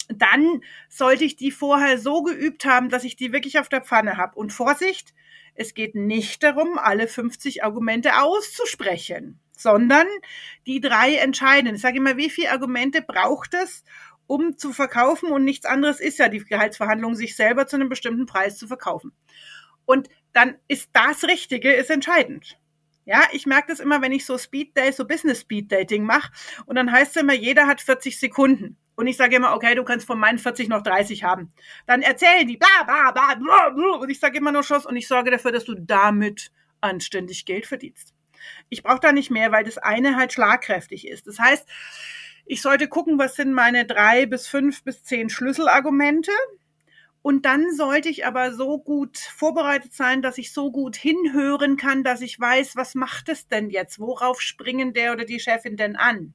dann 0.09 0.61
sollte 0.89 1.23
ich 1.23 1.35
die 1.35 1.51
vorher 1.51 1.97
so 1.97 2.23
geübt 2.23 2.65
haben, 2.65 2.89
dass 2.89 3.03
ich 3.03 3.15
die 3.15 3.31
wirklich 3.31 3.59
auf 3.59 3.69
der 3.69 3.81
Pfanne 3.81 4.17
habe. 4.17 4.35
Und 4.35 4.51
Vorsicht, 4.51 5.13
es 5.55 5.73
geht 5.73 5.95
nicht 5.95 6.43
darum, 6.43 6.77
alle 6.77 7.07
50 7.07 7.63
Argumente 7.63 8.21
auszusprechen, 8.21 9.39
sondern 9.55 10.07
die 10.65 10.79
drei 10.79 11.15
entscheiden. 11.15 11.75
Ich 11.75 11.81
sage 11.81 11.97
immer, 11.97 12.17
wie 12.17 12.29
viele 12.29 12.51
Argumente 12.51 13.01
braucht 13.01 13.53
es, 13.53 13.83
um 14.27 14.57
zu 14.57 14.73
verkaufen? 14.73 15.31
Und 15.31 15.43
nichts 15.43 15.65
anderes 15.65 15.99
ist 15.99 16.19
ja 16.19 16.29
die 16.29 16.39
Gehaltsverhandlung, 16.39 17.15
sich 17.15 17.35
selber 17.35 17.67
zu 17.67 17.75
einem 17.75 17.89
bestimmten 17.89 18.25
Preis 18.25 18.57
zu 18.57 18.67
verkaufen. 18.67 19.11
Und 19.85 20.09
dann 20.33 20.55
ist 20.67 20.89
das 20.93 21.25
Richtige, 21.25 21.73
ist 21.73 21.89
entscheidend. 21.89 22.57
Ja, 23.05 23.23
ich 23.31 23.45
merke 23.45 23.67
das 23.69 23.79
immer, 23.79 24.01
wenn 24.01 24.11
ich 24.11 24.25
so 24.25 24.37
Speed 24.37 24.77
Day, 24.77 24.91
so 24.91 25.05
Business 25.05 25.41
Speed 25.41 25.71
Dating 25.71 26.03
mache. 26.03 26.31
Und 26.65 26.75
dann 26.75 26.91
heißt 26.91 27.15
es 27.15 27.21
immer, 27.21 27.33
jeder 27.33 27.67
hat 27.67 27.81
40 27.81 28.19
Sekunden. 28.19 28.77
Und 28.95 29.07
ich 29.07 29.17
sage 29.17 29.35
immer, 29.35 29.55
okay, 29.55 29.73
du 29.73 29.83
kannst 29.83 30.05
von 30.05 30.19
meinen 30.19 30.37
40 30.37 30.69
noch 30.69 30.83
30 30.83 31.23
haben. 31.23 31.51
Dann 31.87 32.03
erzählen 32.03 32.47
die 32.47 32.57
bla 32.57 32.83
bla 32.85 33.11
bla 33.11 33.35
bla 33.35 33.69
bla. 33.69 33.95
Und 33.95 34.09
ich 34.09 34.19
sage 34.19 34.37
immer 34.37 34.51
nur 34.51 34.63
Schuss 34.63 34.85
und 34.85 34.95
ich 34.95 35.07
sorge 35.07 35.31
dafür, 35.31 35.51
dass 35.51 35.65
du 35.65 35.75
damit 35.75 36.51
anständig 36.81 37.45
Geld 37.45 37.65
verdienst. 37.65 38.13
Ich 38.69 38.83
brauche 38.83 38.99
da 38.99 39.11
nicht 39.11 39.31
mehr, 39.31 39.51
weil 39.51 39.63
das 39.63 39.77
eine 39.77 40.15
halt 40.15 40.33
schlagkräftig 40.33 41.07
ist. 41.07 41.27
Das 41.27 41.39
heißt, 41.39 41.67
ich 42.45 42.61
sollte 42.61 42.87
gucken, 42.87 43.17
was 43.17 43.35
sind 43.35 43.53
meine 43.53 43.85
drei 43.85 44.25
bis 44.25 44.47
fünf 44.47 44.83
bis 44.83 45.03
zehn 45.03 45.29
Schlüsselargumente. 45.29 46.31
Und 47.21 47.45
dann 47.45 47.75
sollte 47.75 48.09
ich 48.09 48.25
aber 48.25 48.53
so 48.53 48.79
gut 48.79 49.17
vorbereitet 49.17 49.93
sein, 49.93 50.21
dass 50.21 50.37
ich 50.37 50.53
so 50.53 50.71
gut 50.71 50.95
hinhören 50.95 51.77
kann, 51.77 52.03
dass 52.03 52.21
ich 52.21 52.39
weiß, 52.39 52.75
was 52.75 52.95
macht 52.95 53.29
es 53.29 53.47
denn 53.47 53.69
jetzt? 53.69 53.99
Worauf 53.99 54.41
springen 54.41 54.93
der 54.93 55.13
oder 55.13 55.25
die 55.25 55.39
Chefin 55.39 55.77
denn 55.77 55.95
an? 55.95 56.33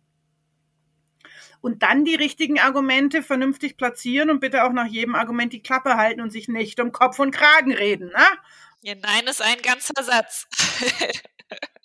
und 1.60 1.82
dann 1.82 2.04
die 2.04 2.14
richtigen 2.14 2.60
Argumente 2.60 3.22
vernünftig 3.24 3.76
platzieren 3.76 4.30
und 4.30 4.38
bitte 4.40 4.62
auch 4.62 4.72
nach 4.72 4.86
jedem 4.86 5.16
Argument 5.16 5.52
die 5.52 5.62
Klappe 5.62 5.96
halten 5.96 6.20
und 6.20 6.30
sich 6.30 6.46
nicht 6.46 6.78
um 6.78 6.92
Kopf 6.92 7.18
und 7.18 7.32
Kragen 7.32 7.72
reden. 7.72 8.08
Ne? 8.08 8.24
Ja, 8.82 8.94
nein 8.94 9.26
ist 9.26 9.42
ein 9.42 9.60
ganzer 9.62 10.02
Satz. 10.02 10.46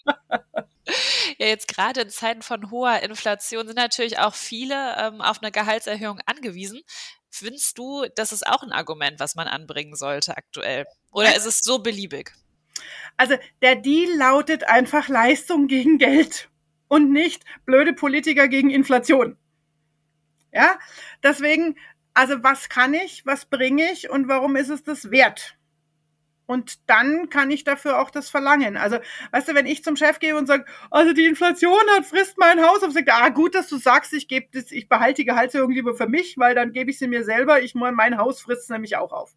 Ja, 1.37 1.47
jetzt 1.47 1.67
gerade 1.67 2.01
in 2.01 2.09
Zeiten 2.09 2.41
von 2.41 2.71
hoher 2.71 3.01
Inflation 3.01 3.65
sind 3.65 3.77
natürlich 3.77 4.19
auch 4.19 4.35
viele 4.35 4.95
ähm, 4.97 5.21
auf 5.21 5.41
eine 5.41 5.51
Gehaltserhöhung 5.51 6.19
angewiesen. 6.25 6.81
Findest 7.29 7.77
du, 7.77 8.05
das 8.15 8.31
ist 8.31 8.45
auch 8.45 8.61
ein 8.63 8.71
Argument, 8.71 9.19
was 9.19 9.35
man 9.35 9.47
anbringen 9.47 9.95
sollte 9.95 10.37
aktuell? 10.37 10.85
Oder 11.11 11.35
ist 11.35 11.45
es 11.45 11.59
so 11.61 11.79
beliebig? 11.79 12.33
Also 13.17 13.35
der 13.61 13.75
Deal 13.75 14.15
lautet 14.17 14.65
einfach 14.65 15.07
Leistung 15.07 15.67
gegen 15.67 15.97
Geld 15.97 16.49
und 16.87 17.11
nicht 17.11 17.43
blöde 17.65 17.93
Politiker 17.93 18.47
gegen 18.47 18.69
Inflation. 18.69 19.37
Ja, 20.51 20.77
deswegen, 21.23 21.77
also 22.13 22.43
was 22.43 22.67
kann 22.67 22.93
ich, 22.93 23.25
was 23.25 23.45
bringe 23.45 23.89
ich 23.91 24.09
und 24.09 24.27
warum 24.27 24.55
ist 24.57 24.69
es 24.69 24.83
das 24.83 25.11
wert? 25.11 25.55
Und 26.51 26.89
dann 26.89 27.29
kann 27.29 27.49
ich 27.49 27.63
dafür 27.63 28.01
auch 28.01 28.09
das 28.09 28.29
verlangen. 28.29 28.75
Also, 28.75 28.97
weißt 29.31 29.47
du, 29.47 29.55
wenn 29.55 29.65
ich 29.65 29.85
zum 29.85 29.95
Chef 29.95 30.19
gehe 30.19 30.35
und 30.35 30.47
sage, 30.47 30.65
also 30.89 31.13
die 31.13 31.25
Inflation 31.25 31.79
hat, 31.95 32.05
frisst 32.05 32.37
mein 32.37 32.61
Haus 32.61 32.83
auf, 32.83 32.91
sagt 32.91 33.09
ah, 33.09 33.29
gut, 33.29 33.55
dass 33.55 33.69
du 33.69 33.77
sagst, 33.77 34.11
ich 34.11 34.27
gebe 34.27 34.47
das, 34.51 34.69
ich 34.73 34.89
behalte 34.89 35.21
die 35.21 35.25
Gehaltserhöhung 35.25 35.71
lieber 35.71 35.95
für 35.95 36.09
mich, 36.09 36.37
weil 36.37 36.53
dann 36.53 36.73
gebe 36.73 36.91
ich 36.91 36.99
sie 36.99 37.07
mir 37.07 37.23
selber. 37.23 37.61
Ich 37.61 37.73
mein 37.73 38.17
Haus 38.17 38.41
frisst 38.41 38.69
nämlich 38.69 38.97
auch 38.97 39.13
auf. 39.13 39.33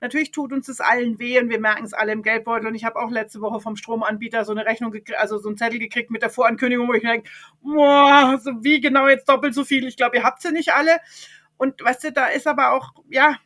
Natürlich 0.00 0.32
tut 0.32 0.52
uns 0.52 0.66
das 0.66 0.80
allen 0.80 1.20
weh 1.20 1.38
und 1.38 1.48
wir 1.48 1.60
merken 1.60 1.84
es 1.84 1.94
alle 1.94 2.10
im 2.10 2.24
Geldbeutel. 2.24 2.66
Und 2.66 2.74
ich 2.74 2.84
habe 2.84 2.98
auch 2.98 3.12
letzte 3.12 3.40
Woche 3.40 3.60
vom 3.60 3.76
Stromanbieter 3.76 4.44
so 4.44 4.50
eine 4.50 4.66
Rechnung, 4.66 4.92
also 5.18 5.38
so 5.38 5.48
einen 5.48 5.56
Zettel 5.56 5.78
gekriegt 5.78 6.10
mit 6.10 6.22
der 6.22 6.30
Vorankündigung, 6.30 6.88
wo 6.88 6.94
ich 6.94 7.02
denke, 7.02 7.30
boah, 7.62 8.36
so 8.42 8.50
wie 8.64 8.80
genau 8.80 9.06
jetzt 9.06 9.28
doppelt 9.28 9.54
so 9.54 9.64
viel. 9.64 9.86
Ich 9.86 9.96
glaube, 9.96 10.16
ihr 10.16 10.24
habt 10.24 10.42
sie 10.42 10.50
nicht 10.50 10.74
alle. 10.74 10.98
Und 11.56 11.80
weißt 11.84 12.02
du, 12.02 12.10
da 12.10 12.26
ist 12.26 12.48
aber 12.48 12.72
auch, 12.72 12.94
ja, 13.10 13.38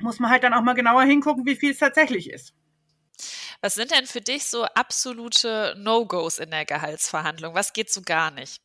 muss 0.00 0.18
man 0.20 0.30
halt 0.30 0.42
dann 0.42 0.54
auch 0.54 0.62
mal 0.62 0.74
genauer 0.74 1.02
hingucken, 1.02 1.46
wie 1.46 1.56
viel 1.56 1.72
es 1.72 1.78
tatsächlich 1.78 2.30
ist. 2.30 2.54
Was 3.60 3.74
sind 3.74 3.90
denn 3.90 4.06
für 4.06 4.20
dich 4.20 4.46
so 4.46 4.64
absolute 4.64 5.74
No-Gos 5.78 6.38
in 6.38 6.50
der 6.50 6.64
Gehaltsverhandlung? 6.64 7.54
Was 7.54 7.72
geht 7.72 7.90
so 7.90 8.00
gar 8.02 8.30
nicht? 8.30 8.62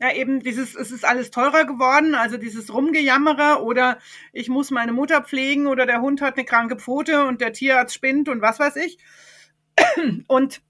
Ja, 0.00 0.12
eben 0.12 0.40
dieses, 0.40 0.74
es 0.76 0.92
ist 0.92 1.04
alles 1.04 1.30
teurer 1.32 1.64
geworden, 1.64 2.14
also 2.14 2.36
dieses 2.36 2.72
Rumgejammere 2.72 3.62
oder 3.62 3.98
ich 4.32 4.48
muss 4.48 4.70
meine 4.70 4.92
Mutter 4.92 5.22
pflegen 5.22 5.66
oder 5.66 5.86
der 5.86 6.00
Hund 6.00 6.20
hat 6.20 6.36
eine 6.36 6.44
kranke 6.44 6.76
Pfote 6.76 7.24
und 7.24 7.40
der 7.40 7.52
Tierarzt 7.52 7.94
spinnt 7.94 8.28
und 8.28 8.40
was 8.40 8.60
weiß 8.60 8.76
ich. 8.76 8.98
Und 10.28 10.62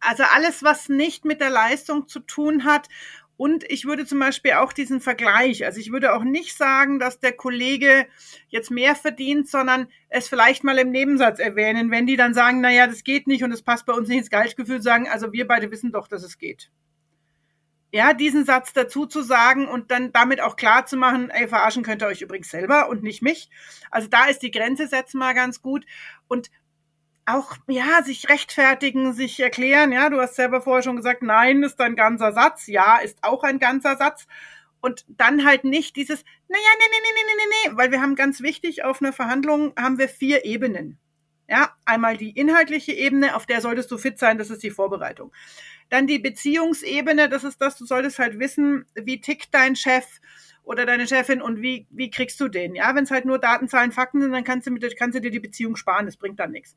also 0.00 0.24
alles, 0.34 0.62
was 0.62 0.88
nicht 0.88 1.24
mit 1.24 1.40
der 1.40 1.50
Leistung 1.50 2.08
zu 2.08 2.20
tun 2.20 2.64
hat 2.64 2.88
und 3.38 3.62
ich 3.70 3.84
würde 3.84 4.04
zum 4.04 4.18
Beispiel 4.18 4.54
auch 4.54 4.72
diesen 4.72 5.00
Vergleich, 5.00 5.64
also 5.64 5.78
ich 5.78 5.92
würde 5.92 6.12
auch 6.12 6.24
nicht 6.24 6.56
sagen, 6.56 6.98
dass 6.98 7.20
der 7.20 7.32
Kollege 7.32 8.08
jetzt 8.48 8.72
mehr 8.72 8.96
verdient, 8.96 9.48
sondern 9.48 9.86
es 10.08 10.28
vielleicht 10.28 10.64
mal 10.64 10.76
im 10.76 10.90
Nebensatz 10.90 11.38
erwähnen, 11.38 11.92
wenn 11.92 12.04
die 12.04 12.16
dann 12.16 12.34
sagen, 12.34 12.60
naja, 12.60 12.88
das 12.88 13.04
geht 13.04 13.28
nicht 13.28 13.44
und 13.44 13.52
es 13.52 13.62
passt 13.62 13.86
bei 13.86 13.92
uns 13.92 14.08
nicht 14.08 14.18
ins 14.18 14.30
Gehaltsgefühl, 14.30 14.82
sagen, 14.82 15.08
also 15.08 15.32
wir 15.32 15.46
beide 15.46 15.70
wissen 15.70 15.92
doch, 15.92 16.08
dass 16.08 16.24
es 16.24 16.36
geht. 16.36 16.72
Ja, 17.92 18.12
diesen 18.12 18.44
Satz 18.44 18.72
dazu 18.72 19.06
zu 19.06 19.22
sagen 19.22 19.68
und 19.68 19.92
dann 19.92 20.10
damit 20.12 20.40
auch 20.40 20.56
klar 20.56 20.86
zu 20.86 20.96
machen, 20.96 21.30
ey, 21.30 21.46
verarschen 21.46 21.84
könnt 21.84 22.02
ihr 22.02 22.08
euch 22.08 22.22
übrigens 22.22 22.50
selber 22.50 22.88
und 22.88 23.04
nicht 23.04 23.22
mich. 23.22 23.50
Also 23.92 24.08
da 24.08 24.24
ist 24.24 24.42
die 24.42 24.50
Grenze 24.50 24.88
setzen 24.88 25.18
mal 25.18 25.32
ganz 25.32 25.62
gut. 25.62 25.86
Und 26.26 26.50
auch, 27.28 27.56
ja, 27.66 28.02
sich 28.02 28.28
rechtfertigen, 28.28 29.12
sich 29.12 29.38
erklären. 29.40 29.92
Ja, 29.92 30.10
du 30.10 30.20
hast 30.20 30.36
selber 30.36 30.60
vorher 30.60 30.82
schon 30.82 30.96
gesagt, 30.96 31.22
nein 31.22 31.62
ist 31.62 31.80
ein 31.80 31.96
ganzer 31.96 32.32
Satz. 32.32 32.66
Ja, 32.66 32.96
ist 32.96 33.18
auch 33.22 33.44
ein 33.44 33.58
ganzer 33.58 33.96
Satz. 33.96 34.26
Und 34.80 35.04
dann 35.08 35.44
halt 35.44 35.64
nicht 35.64 35.96
dieses, 35.96 36.24
naja, 36.48 36.62
nee, 36.78 36.84
nee, 36.90 36.98
nee, 37.02 37.22
nee, 37.26 37.32
nee, 37.36 37.70
nee, 37.70 37.76
weil 37.76 37.90
wir 37.90 38.00
haben 38.00 38.14
ganz 38.14 38.40
wichtig, 38.42 38.84
auf 38.84 39.02
einer 39.02 39.12
Verhandlung 39.12 39.72
haben 39.76 39.98
wir 39.98 40.08
vier 40.08 40.44
Ebenen. 40.44 40.98
Ja, 41.48 41.74
einmal 41.84 42.16
die 42.16 42.30
inhaltliche 42.30 42.92
Ebene, 42.92 43.34
auf 43.34 43.46
der 43.46 43.60
solltest 43.60 43.90
du 43.90 43.98
fit 43.98 44.18
sein, 44.18 44.38
das 44.38 44.50
ist 44.50 44.62
die 44.62 44.70
Vorbereitung. 44.70 45.32
Dann 45.88 46.06
die 46.06 46.18
Beziehungsebene, 46.18 47.28
das 47.28 47.42
ist 47.42 47.60
das, 47.60 47.76
du 47.76 47.86
solltest 47.86 48.18
halt 48.18 48.38
wissen, 48.38 48.84
wie 48.94 49.20
tickt 49.20 49.54
dein 49.54 49.74
Chef 49.74 50.04
oder 50.62 50.84
deine 50.84 51.08
Chefin 51.08 51.40
und 51.40 51.62
wie, 51.62 51.86
wie 51.90 52.10
kriegst 52.10 52.38
du 52.40 52.48
den? 52.48 52.74
Ja, 52.74 52.94
wenn 52.94 53.04
es 53.04 53.10
halt 53.10 53.24
nur 53.24 53.38
Daten, 53.38 53.68
Zahlen, 53.68 53.90
Fakten 53.90 54.20
sind, 54.20 54.32
dann 54.32 54.44
kannst 54.44 54.66
du, 54.66 54.70
mit, 54.70 54.96
kannst 54.98 55.16
du 55.16 55.20
dir 55.22 55.30
die 55.30 55.40
Beziehung 55.40 55.76
sparen, 55.76 56.04
das 56.04 56.18
bringt 56.18 56.38
dann 56.38 56.52
nichts. 56.52 56.76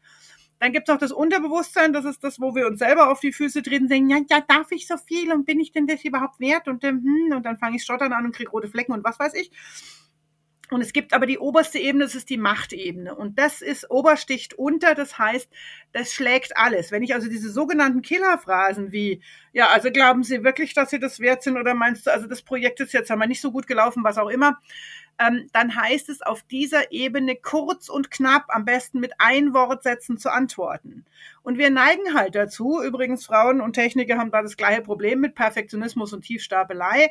Dann 0.61 0.73
gibt's 0.73 0.89
noch 0.89 0.99
das 0.99 1.11
Unterbewusstsein, 1.11 1.91
das 1.91 2.05
ist 2.05 2.23
das, 2.23 2.39
wo 2.39 2.53
wir 2.53 2.67
uns 2.67 2.77
selber 2.77 3.09
auf 3.09 3.19
die 3.19 3.33
Füße 3.33 3.63
treten 3.63 3.85
und 3.85 3.89
denken, 3.89 4.11
ja, 4.11 4.19
ja, 4.29 4.43
darf 4.47 4.71
ich 4.71 4.85
so 4.85 4.95
viel 4.95 5.33
und 5.33 5.47
bin 5.47 5.59
ich 5.59 5.71
denn 5.71 5.87
das 5.87 6.05
überhaupt 6.05 6.39
wert? 6.39 6.67
Und, 6.67 6.83
ähm, 6.83 7.01
hm, 7.03 7.35
und 7.35 7.47
dann 7.47 7.57
fange 7.57 7.77
ich 7.77 7.83
stottern 7.83 8.13
an 8.13 8.25
und 8.25 8.35
krieg 8.35 8.53
rote 8.53 8.67
Flecken 8.67 8.91
und 8.91 9.03
was 9.03 9.17
weiß 9.19 9.33
ich. 9.33 9.49
Und 10.69 10.81
es 10.81 10.93
gibt 10.93 11.13
aber 11.13 11.25
die 11.25 11.39
oberste 11.39 11.79
Ebene, 11.79 12.05
das 12.05 12.13
ist 12.13 12.29
die 12.29 12.37
Machtebene. 12.37 13.15
Und 13.15 13.39
das 13.39 13.63
ist 13.63 13.89
obersticht 13.89 14.53
unter, 14.53 14.93
das 14.93 15.17
heißt, 15.17 15.49
das 15.93 16.13
schlägt 16.13 16.55
alles. 16.55 16.91
Wenn 16.91 17.01
ich 17.01 17.15
also 17.15 17.27
diese 17.27 17.49
sogenannten 17.49 18.03
Killerphrasen 18.03 18.91
wie, 18.91 19.23
ja, 19.53 19.67
also 19.69 19.89
glauben 19.89 20.21
Sie 20.21 20.43
wirklich, 20.43 20.75
dass 20.75 20.91
Sie 20.91 20.99
das 20.99 21.19
wert 21.19 21.41
sind 21.41 21.57
oder 21.57 21.73
meinst 21.73 22.05
du, 22.05 22.13
also 22.13 22.27
das 22.27 22.43
Projekt 22.43 22.79
ist 22.81 22.93
jetzt 22.93 23.09
einmal 23.09 23.27
nicht 23.27 23.41
so 23.41 23.51
gut 23.51 23.65
gelaufen, 23.65 24.03
was 24.03 24.19
auch 24.19 24.29
immer, 24.29 24.59
ähm, 25.19 25.49
dann 25.53 25.75
heißt 25.75 26.09
es 26.09 26.21
auf 26.21 26.43
dieser 26.43 26.91
Ebene 26.91 27.35
kurz 27.35 27.89
und 27.89 28.11
knapp, 28.11 28.45
am 28.49 28.65
besten 28.65 28.99
mit 28.99 29.13
Einwortsätzen 29.19 30.17
zu 30.17 30.31
antworten. 30.31 31.05
Und 31.43 31.57
wir 31.57 31.69
neigen 31.69 32.13
halt 32.13 32.35
dazu, 32.35 32.81
übrigens 32.81 33.25
Frauen 33.25 33.61
und 33.61 33.73
Techniker 33.73 34.17
haben 34.17 34.31
da 34.31 34.41
das 34.41 34.57
gleiche 34.57 34.81
Problem 34.81 35.19
mit 35.19 35.35
Perfektionismus 35.35 36.13
und 36.13 36.21
Tiefstapelei, 36.21 37.09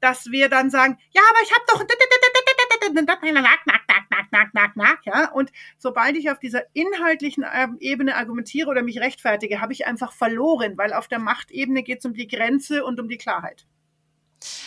dass 0.00 0.30
wir 0.30 0.48
dann 0.48 0.70
sagen, 0.70 0.98
ja, 1.12 1.22
aber 1.30 1.38
ich 1.42 1.52
habe 1.52 1.64
doch 1.68 1.86
ja, 5.04 5.30
und 5.30 5.52
sobald 5.78 6.16
ich 6.16 6.30
auf 6.30 6.38
dieser 6.38 6.62
inhaltlichen 6.74 7.44
Ebene 7.80 8.16
argumentiere 8.16 8.68
oder 8.68 8.82
mich 8.82 9.00
rechtfertige, 9.00 9.60
habe 9.60 9.72
ich 9.72 9.86
einfach 9.86 10.12
verloren, 10.12 10.76
weil 10.76 10.92
auf 10.92 11.08
der 11.08 11.18
Machtebene 11.18 11.82
geht 11.82 12.00
es 12.00 12.04
um 12.04 12.14
die 12.14 12.28
Grenze 12.28 12.84
und 12.84 13.00
um 13.00 13.08
die 13.08 13.18
Klarheit. 13.18 13.66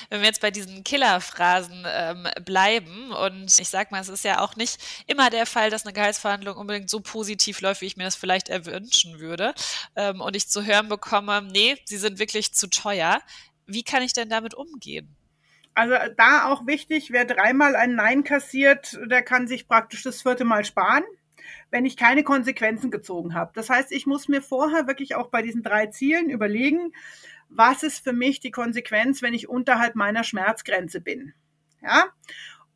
Wenn 0.10 0.22
wir 0.22 0.28
jetzt 0.28 0.42
bei 0.42 0.52
diesen 0.52 0.84
Killerphrasen 0.84 1.86
ähm, 1.88 2.28
bleiben 2.44 3.12
und 3.12 3.60
ich 3.60 3.70
sag 3.70 3.92
mal, 3.92 4.02
es 4.02 4.10
ist 4.10 4.24
ja 4.24 4.42
auch 4.42 4.56
nicht 4.56 4.78
immer 5.08 5.30
der 5.30 5.46
Fall, 5.46 5.70
dass 5.70 5.86
eine 5.86 5.94
Gehaltsverhandlung 5.94 6.58
unbedingt 6.58 6.90
so 6.90 7.00
positiv 7.00 7.62
läuft, 7.62 7.82
wie 7.82 7.86
ich 7.86 7.98
mir 7.98 8.04
das 8.04 8.16
vielleicht 8.16 8.50
erwünschen 8.50 9.20
würde 9.20 9.54
ähm, 9.96 10.22
und 10.22 10.36
ich 10.36 10.50
zu 10.50 10.66
hören 10.66 10.90
bekomme, 10.90 11.42
nee, 11.42 11.78
sie 11.86 11.98
sind 11.98 12.20
wirklich 12.20 12.54
zu 12.54 12.70
teuer. 12.70 13.22
Wie 13.66 13.84
kann 13.84 14.02
ich 14.02 14.14
denn 14.14 14.30
damit 14.30 14.54
umgehen? 14.54 15.16
Also 15.76 15.96
da 16.18 16.52
auch 16.52 16.66
wichtig, 16.68 17.12
wer 17.12 17.26
dreimal 17.26 17.76
ein 17.76 17.96
Nein 17.96 18.24
kassiert, 18.24 18.98
der 19.06 19.22
kann 19.22 19.48
sich 19.48 19.68
praktisch 19.68 20.04
das 20.04 20.22
vierte 20.24 20.44
Mal 20.44 20.66
sparen 20.66 21.04
wenn 21.72 21.86
ich 21.86 21.98
keine 21.98 22.24
Konsequenzen 22.24 22.92
gezogen 22.92 23.34
habe. 23.34 23.52
Das 23.54 23.70
heißt, 23.70 23.92
ich 23.92 24.06
muss 24.06 24.28
mir 24.28 24.42
vorher 24.42 24.88
wirklich 24.88 25.16
auch 25.16 25.30
bei 25.30 25.42
diesen 25.42 25.64
drei 25.64 25.88
Zielen 25.88 26.30
überlegen, 26.30 26.94
was 27.50 27.84
ist 27.84 28.04
für 28.04 28.14
mich 28.14 28.40
die 28.40 28.52
Konsequenz, 28.52 29.22
wenn 29.22 29.34
ich 29.34 29.50
unterhalb 29.50 29.96
meiner 29.96 30.24
Schmerzgrenze 30.24 31.02
bin. 31.02 31.34
Ja? 31.82 32.06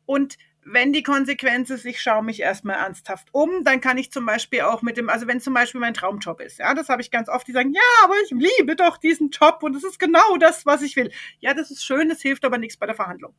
Und 0.04 0.36
wenn 0.66 0.92
die 0.92 1.02
Konsequenz 1.02 1.70
ist, 1.70 1.84
ich 1.84 2.00
schaue 2.00 2.24
mich 2.24 2.40
erstmal 2.40 2.76
ernsthaft 2.76 3.28
um, 3.32 3.64
dann 3.64 3.80
kann 3.80 3.98
ich 3.98 4.10
zum 4.10 4.24
Beispiel 4.24 4.62
auch 4.62 4.82
mit 4.82 4.96
dem, 4.96 5.10
also 5.10 5.26
wenn 5.26 5.40
zum 5.40 5.54
Beispiel 5.54 5.80
mein 5.80 5.94
Traumjob 5.94 6.40
ist, 6.40 6.58
ja, 6.58 6.72
das 6.74 6.88
habe 6.88 7.02
ich 7.02 7.10
ganz 7.10 7.28
oft, 7.28 7.46
die 7.46 7.52
sagen, 7.52 7.72
ja, 7.74 7.82
aber 8.02 8.14
ich 8.24 8.30
liebe 8.30 8.74
doch 8.74 8.96
diesen 8.96 9.30
Job 9.30 9.58
und 9.62 9.76
es 9.76 9.84
ist 9.84 9.98
genau 9.98 10.36
das, 10.38 10.64
was 10.64 10.82
ich 10.82 10.96
will. 10.96 11.12
Ja, 11.40 11.54
das 11.54 11.70
ist 11.70 11.84
schön, 11.84 12.08
das 12.08 12.22
hilft 12.22 12.44
aber 12.44 12.58
nichts 12.58 12.78
bei 12.78 12.86
der 12.86 12.94
Verhandlung. 12.94 13.34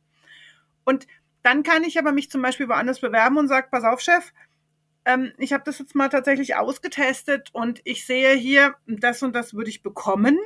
Und 0.84 1.06
dann 1.42 1.62
kann 1.62 1.84
ich 1.84 1.98
aber 1.98 2.12
mich 2.12 2.30
zum 2.30 2.42
Beispiel 2.42 2.68
woanders 2.68 3.00
bewerben 3.00 3.38
und 3.38 3.48
sage, 3.48 3.68
pass 3.70 3.84
auf, 3.84 4.00
Chef, 4.00 4.32
ähm, 5.04 5.32
ich 5.38 5.52
habe 5.52 5.64
das 5.64 5.78
jetzt 5.78 5.94
mal 5.94 6.08
tatsächlich 6.08 6.56
ausgetestet 6.56 7.50
und 7.52 7.80
ich 7.84 8.06
sehe 8.06 8.34
hier, 8.34 8.74
das 8.86 9.22
und 9.22 9.34
das 9.34 9.54
würde 9.54 9.70
ich 9.70 9.82
bekommen 9.82 10.38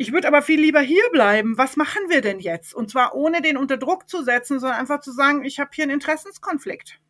ich 0.00 0.12
würde 0.12 0.28
aber 0.28 0.42
viel 0.42 0.60
lieber 0.60 0.80
hier 0.80 1.02
bleiben. 1.10 1.58
Was 1.58 1.76
machen 1.76 2.02
wir 2.06 2.20
denn 2.20 2.38
jetzt? 2.38 2.72
Und 2.72 2.88
zwar 2.88 3.16
ohne 3.16 3.42
den 3.42 3.56
unter 3.56 3.76
Druck 3.76 4.08
zu 4.08 4.22
setzen, 4.22 4.60
sondern 4.60 4.78
einfach 4.78 5.00
zu 5.00 5.10
sagen, 5.10 5.44
ich 5.44 5.58
habe 5.58 5.70
hier 5.74 5.82
einen 5.82 5.94
Interessenskonflikt. 5.94 7.00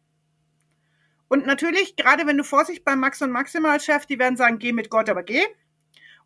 Und 1.29 1.45
natürlich, 1.45 1.97
gerade 1.97 2.27
wenn 2.27 2.39
du 2.39 2.45
Vorsicht 2.45 2.87
beim 2.87 2.99
Max 2.99 3.21
und 3.21 3.31
Maximalchef, 3.31 4.07
die 4.07 4.19
werden 4.19 4.39
sagen, 4.39 4.59
geh 4.59 4.73
mit 4.73 4.89
Gott, 4.89 5.11
aber 5.11 5.23
geh. 5.23 5.43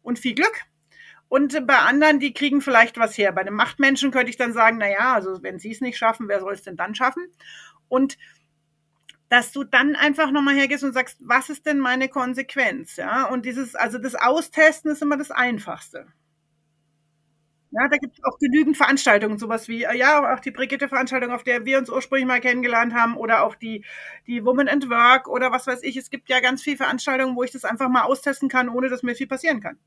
Und 0.03 0.21
viel 0.21 0.37
Glück. 0.37 0.63
Und 1.27 1.67
bei 1.67 1.79
anderen, 1.79 2.21
die 2.21 2.33
kriegen 2.33 2.61
vielleicht 2.61 2.97
was 2.97 3.19
her. 3.19 3.33
Bei 3.33 3.41
einem 3.41 3.57
Machtmenschen 3.57 4.13
könnte 4.13 4.31
ich 4.31 4.37
dann 4.37 4.53
sagen, 4.53 4.77
na 4.79 4.89
ja, 4.89 5.15
also 5.15 5.43
wenn 5.43 5.59
sie 5.59 5.73
es 5.73 5.81
nicht 5.81 5.99
schaffen, 5.99 6.29
wer 6.29 6.39
soll 6.39 6.53
es 6.53 6.63
denn 6.63 6.77
dann 6.77 6.95
schaffen? 6.95 7.27
Und 7.89 8.17
dass 9.29 9.51
du 9.51 9.65
dann 9.65 9.97
einfach 9.97 10.31
nochmal 10.31 10.55
hergehst 10.55 10.85
und 10.85 10.93
sagst, 10.93 11.19
was 11.23 11.51
ist 11.51 11.67
denn 11.67 11.81
meine 11.81 12.09
Konsequenz? 12.09 12.95
Ja, 12.95 13.25
und 13.25 13.47
dieses, 13.47 13.75
also 13.75 13.99
das 13.99 14.15
Austesten 14.15 14.93
ist 14.93 15.03
immer 15.03 15.17
das 15.17 15.33
Einfachste. 15.33 16.07
Ja, 17.75 17.89
da 17.89 17.97
gibt 17.97 18.19
es 18.19 18.25
auch 18.25 18.39
genügend 18.39 18.77
Veranstaltungen, 18.77 19.39
sowas 19.39 19.67
wie, 19.67 19.85
äh, 19.85 19.97
ja, 19.97 20.35
auch 20.35 20.41
die 20.41 20.51
Brigitte-Veranstaltung, 20.51 21.33
auf 21.33 21.43
der 21.43 21.65
wir 21.65 21.79
uns 21.79 21.89
ursprünglich 21.89 22.27
mal 22.27 22.41
kennengelernt 22.41 22.93
haben, 22.93 23.17
oder 23.17 23.45
auch 23.45 23.55
die, 23.55 23.85
die 24.27 24.45
Woman 24.45 24.69
and 24.69 24.91
Work 24.91 25.27
oder 25.27 25.51
was 25.53 25.67
weiß 25.67 25.83
ich. 25.83 25.97
Es 25.97 26.11
gibt 26.11 26.29
ja 26.29 26.41
ganz 26.41 26.63
viele 26.63 26.77
Veranstaltungen, 26.77 27.35
wo 27.35 27.43
ich 27.43 27.51
das 27.51 27.65
einfach 27.65 27.89
mal 27.89 28.03
austesten 28.03 28.51
kann, 28.51 28.69
ohne 28.69 28.91
dass 28.91 29.03
mir 29.03 29.15
viel 29.15 29.27
passieren 29.27 29.61
kann. 29.61 29.79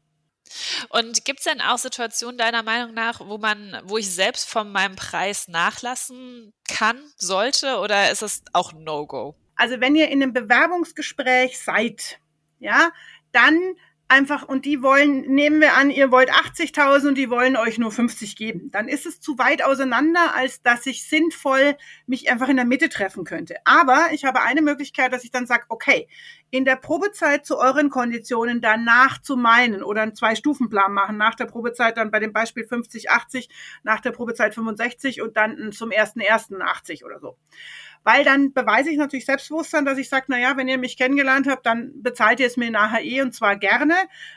Und 0.90 1.26
gibt 1.26 1.40
es 1.40 1.46
denn 1.46 1.62
auch 1.62 1.78
Situationen 1.78 2.38
deiner 2.38 2.64
Meinung 2.64 2.94
nach, 2.94 3.20
wo 3.20 3.38
man, 3.38 3.80
wo 3.86 3.98
ich 3.98 4.10
selbst 4.10 4.50
von 4.50 4.72
meinem 4.72 4.96
Preis 4.96 5.48
nachlassen 5.48 6.54
kann, 6.68 6.98
sollte, 7.18 7.78
oder 7.80 8.12
ist 8.12 8.24
es 8.24 8.44
auch 8.54 8.74
No-Go? 8.74 9.36
Also 9.56 9.80
wenn 9.80 9.96
ihr 9.96 10.10
in 10.10 10.22
einem 10.24 10.34
Bewerbungsgespräch 10.34 11.60
seid, 11.60 12.20
ja, 12.60 12.90
dann 13.32 13.76
einfach, 14.08 14.44
und 14.44 14.66
die 14.66 14.82
wollen, 14.82 15.22
nehmen 15.22 15.62
wir 15.62 15.76
an, 15.76 15.90
ihr 15.90 16.12
wollt 16.12 16.32
80.000 16.32 17.08
und 17.10 17.18
die 17.18 17.30
wollen 17.30 17.58
euch 17.58 17.78
nur 17.78 17.92
50 17.92 18.36
geben. 18.36 18.70
Dann 18.72 18.88
ist 18.88 19.06
es 19.06 19.20
zu 19.20 19.38
weit 19.38 19.64
auseinander, 19.64 20.36
als 20.36 20.62
dass 20.62 20.86
ich 20.86 21.08
sinnvoll 21.08 21.76
mich 22.06 22.30
einfach 22.30 22.50
in 22.50 22.56
der 22.56 22.66
Mitte 22.66 22.90
treffen 22.90 23.24
könnte. 23.24 23.56
Aber 23.66 24.08
ich 24.12 24.26
habe 24.26 24.42
eine 24.42 24.62
Möglichkeit, 24.62 25.12
dass 25.12 25.24
ich 25.24 25.32
dann 25.32 25.48
sage, 25.48 25.66
okay, 25.70 26.08
in 26.52 26.66
der 26.66 26.76
Probezeit 26.76 27.46
zu 27.46 27.58
euren 27.58 27.90
Konditionen 27.90 28.62
danach 28.62 29.22
zu 29.22 29.36
meinen 29.36 29.84
oder 29.84 30.04
einen 30.04 30.16
Zwei-Stufen-Plan 30.16 30.94
machen. 30.94 31.18
Nach 31.18 31.36
der 31.36 31.46
Probezeit 31.46 31.98
dann 31.98 32.12
bei 32.12 32.20
dem 32.20 32.34
Beispiel 32.34 32.66
50, 32.66 33.10
80, 33.10 33.50
nach 33.84 34.02
der 34.02 34.12
Probezeit 34.12 34.54
65 34.54 35.22
und 35.22 35.36
dann 35.36 35.72
zum 35.72 35.92
ersten 35.92 36.20
ersten 36.20 36.62
80 36.62 37.04
oder 37.04 37.20
so 37.20 37.38
weil 38.06 38.24
dann 38.24 38.54
beweise 38.54 38.92
ich 38.92 38.98
natürlich 38.98 39.26
Selbstbewusstsein, 39.26 39.84
dass 39.84 39.98
ich 39.98 40.10
sage, 40.10 40.28
na 40.28 40.38
ja, 40.38 40.56
wenn 40.58 40.68
ihr 40.68 40.78
mich 40.78 40.96
kennengelernt 40.96 41.48
habt, 41.48 41.66
dann 41.66 41.92
bezahlt 42.04 42.40
ihr 42.40 42.46
es 42.46 42.56
mir 42.56 42.70
nachher 42.70 43.04
eh 43.04 43.24
und 43.24 43.34
zwar 43.34 43.56
gerne. 43.56 43.96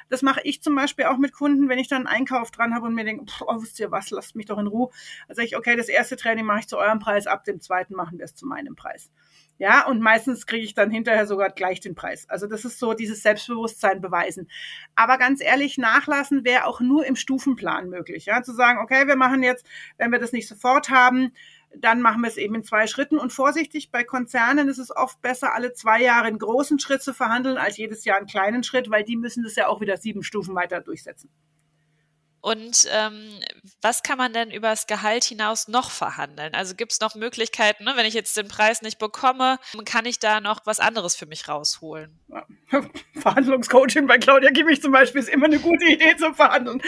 Das 0.08 0.22
mache 0.22 0.40
ich 0.42 0.62
zum 0.62 0.74
Beispiel 0.74 1.04
auch 1.04 1.18
mit 1.18 1.34
Kunden, 1.34 1.68
wenn 1.68 1.78
ich 1.78 1.86
dann 1.86 2.06
einen 2.06 2.20
Einkauf 2.20 2.50
dran 2.50 2.74
habe 2.74 2.86
und 2.86 2.94
mir 2.94 3.04
denke, 3.04 3.26
oh, 3.46 3.60
wisst 3.60 3.78
ihr 3.78 3.90
was, 3.90 4.10
lasst 4.10 4.36
mich 4.36 4.46
doch 4.46 4.58
in 4.58 4.68
Ruhe. 4.68 4.88
Sage 5.28 5.46
ich, 5.46 5.56
okay, 5.56 5.76
das 5.76 5.90
erste 5.90 6.16
Training 6.16 6.46
mache 6.46 6.60
ich 6.60 6.66
zu 6.66 6.78
eurem 6.78 6.98
Preis, 6.98 7.26
ab 7.26 7.44
dem 7.44 7.60
zweiten 7.60 7.94
machen 7.94 8.16
wir 8.16 8.24
es 8.24 8.34
zu 8.34 8.46
meinem 8.46 8.74
Preis. 8.74 9.10
Ja, 9.58 9.86
und 9.86 10.00
meistens 10.00 10.46
kriege 10.46 10.64
ich 10.64 10.74
dann 10.74 10.90
hinterher 10.90 11.26
sogar 11.26 11.50
gleich 11.50 11.80
den 11.80 11.96
Preis. 11.96 12.30
Also 12.30 12.46
das 12.46 12.64
ist 12.64 12.78
so 12.78 12.94
dieses 12.94 13.22
Selbstbewusstsein 13.22 14.00
beweisen. 14.00 14.48
Aber 14.94 15.18
ganz 15.18 15.42
ehrlich, 15.42 15.78
nachlassen 15.78 16.44
wäre 16.44 16.64
auch 16.64 16.80
nur 16.80 17.04
im 17.04 17.16
Stufenplan 17.16 17.90
möglich. 17.90 18.26
Ja, 18.26 18.42
zu 18.42 18.52
sagen, 18.52 18.78
okay, 18.78 19.08
wir 19.08 19.16
machen 19.16 19.42
jetzt, 19.42 19.66
wenn 19.98 20.12
wir 20.12 20.20
das 20.20 20.32
nicht 20.32 20.46
sofort 20.46 20.90
haben, 20.90 21.32
dann 21.76 22.00
machen 22.00 22.22
wir 22.22 22.28
es 22.28 22.36
eben 22.36 22.54
in 22.54 22.64
zwei 22.64 22.86
Schritten. 22.86 23.18
Und 23.18 23.32
vorsichtig, 23.32 23.90
bei 23.90 24.04
Konzernen 24.04 24.68
ist 24.68 24.78
es 24.78 24.94
oft 24.94 25.20
besser, 25.20 25.54
alle 25.54 25.72
zwei 25.72 26.02
Jahre 26.02 26.26
einen 26.26 26.38
großen 26.38 26.78
Schritt 26.78 27.02
zu 27.02 27.14
verhandeln, 27.14 27.58
als 27.58 27.76
jedes 27.76 28.04
Jahr 28.04 28.18
einen 28.18 28.26
kleinen 28.26 28.62
Schritt, 28.62 28.90
weil 28.90 29.04
die 29.04 29.16
müssen 29.16 29.44
das 29.44 29.56
ja 29.56 29.68
auch 29.68 29.80
wieder 29.80 29.96
sieben 29.96 30.22
Stufen 30.22 30.54
weiter 30.54 30.80
durchsetzen. 30.80 31.30
Und 32.40 32.88
ähm, 32.92 33.40
was 33.82 34.02
kann 34.02 34.16
man 34.16 34.32
denn 34.32 34.50
über 34.50 34.68
das 34.68 34.86
Gehalt 34.86 35.24
hinaus 35.24 35.66
noch 35.66 35.90
verhandeln? 35.90 36.54
Also 36.54 36.74
gibt 36.74 36.92
es 36.92 37.00
noch 37.00 37.14
Möglichkeiten, 37.16 37.84
ne? 37.84 37.92
wenn 37.96 38.06
ich 38.06 38.14
jetzt 38.14 38.36
den 38.36 38.48
Preis 38.48 38.80
nicht 38.80 38.98
bekomme, 38.98 39.58
kann 39.84 40.06
ich 40.06 40.20
da 40.20 40.40
noch 40.40 40.60
was 40.64 40.78
anderes 40.78 41.16
für 41.16 41.26
mich 41.26 41.48
rausholen? 41.48 42.16
Verhandlungscoaching 43.14 44.06
bei 44.06 44.18
Claudia 44.18 44.50
Kimmich 44.50 44.80
zum 44.80 44.92
Beispiel 44.92 45.20
ist 45.20 45.28
immer 45.28 45.46
eine 45.46 45.58
gute 45.58 45.86
Idee 45.86 46.16
zum 46.16 46.34
Verhandeln. 46.34 46.80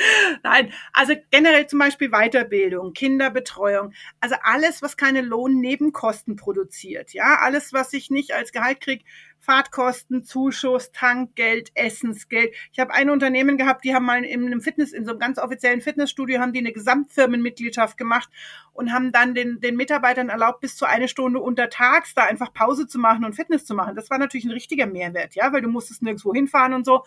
Nein, 0.43 0.73
also 0.93 1.15
generell 1.31 1.67
zum 1.67 1.81
Beispiel 1.81 2.11
Weiterbildung, 2.11 2.93
Kinderbetreuung, 2.93 3.93
also 4.21 4.37
alles, 4.43 4.83
was 4.83 4.97
keine 4.97 5.21
Lohnnebenkosten 5.21 6.37
produziert, 6.37 7.13
ja, 7.13 7.39
alles, 7.41 7.73
was 7.73 7.93
ich 7.93 8.11
nicht 8.11 8.35
als 8.35 8.53
Gehalt 8.53 8.81
kriege, 8.81 9.05
Fahrtkosten, 9.41 10.23
Zuschuss, 10.23 10.93
Tankgeld, 10.93 11.71
Essensgeld. 11.75 12.55
Ich 12.73 12.79
habe 12.79 12.93
ein 12.93 13.11
Unternehmen 13.11 13.57
gehabt, 13.57 13.85
die 13.85 13.95
haben 13.95 14.05
mal 14.05 14.23
in 14.23 14.47
einem 14.47 14.61
Fitness, 14.61 14.93
in 14.93 15.05
so 15.05 15.13
einem 15.13 15.21
ganz 15.21 15.39
offiziellen 15.39 15.81
Fitnessstudio, 15.81 16.41
haben 16.41 16.53
die 16.53 16.61
eine 16.61 16.73
Gesamtfirmenmitgliedschaft 16.73 17.97
gemacht 17.97 18.29
und 18.73 18.93
haben 18.93 19.13
dann 19.13 19.35
den, 19.35 19.61
den 19.61 19.77
Mitarbeitern 19.77 20.29
erlaubt, 20.29 20.61
bis 20.61 20.77
zu 20.77 20.85
eine 20.87 21.09
Stunde 21.09 21.41
untertags 21.41 22.15
da 22.15 22.25
einfach 22.25 22.53
Pause 22.53 22.87
zu 22.87 22.99
machen 22.99 23.25
und 23.25 23.35
Fitness 23.35 23.65
zu 23.65 23.75
machen. 23.75 23.97
Das 23.97 24.11
war 24.11 24.19
natürlich 24.19 24.45
ein 24.45 24.53
richtiger 24.53 24.87
Mehrwert, 24.87 25.35
ja, 25.35 25.53
weil 25.53 25.63
du 25.63 25.69
musstest 25.69 26.03
nirgendwo 26.03 26.33
hinfahren 26.35 26.75
und 26.75 26.85
so. 26.85 27.05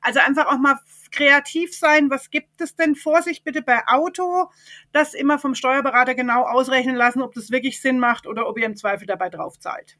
Also 0.00 0.20
einfach 0.20 0.46
auch 0.46 0.58
mal 0.58 0.80
kreativ 1.12 1.76
sein. 1.76 2.10
Was 2.10 2.30
gibt 2.30 2.60
es 2.60 2.76
denn? 2.76 2.94
Vorsicht 2.94 3.44
bitte 3.44 3.62
bei 3.62 3.86
Auto, 3.86 4.50
das 4.92 5.14
immer 5.14 5.38
vom 5.38 5.54
Steuerberater 5.54 6.14
genau 6.14 6.42
ausrechnen 6.42 6.96
lassen, 6.96 7.22
ob 7.22 7.34
das 7.34 7.50
wirklich 7.50 7.80
Sinn 7.80 7.98
macht 7.98 8.26
oder 8.26 8.48
ob 8.48 8.58
ihr 8.58 8.66
im 8.66 8.76
Zweifel 8.76 9.06
dabei 9.06 9.28
drauf 9.28 9.58
zahlt. 9.58 9.98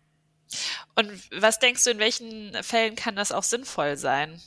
Und 0.94 1.10
was 1.32 1.58
denkst 1.58 1.84
du, 1.84 1.90
in 1.90 1.98
welchen 1.98 2.52
Fällen 2.62 2.96
kann 2.96 3.16
das 3.16 3.32
auch 3.32 3.42
sinnvoll 3.42 3.96
sein? 3.96 4.40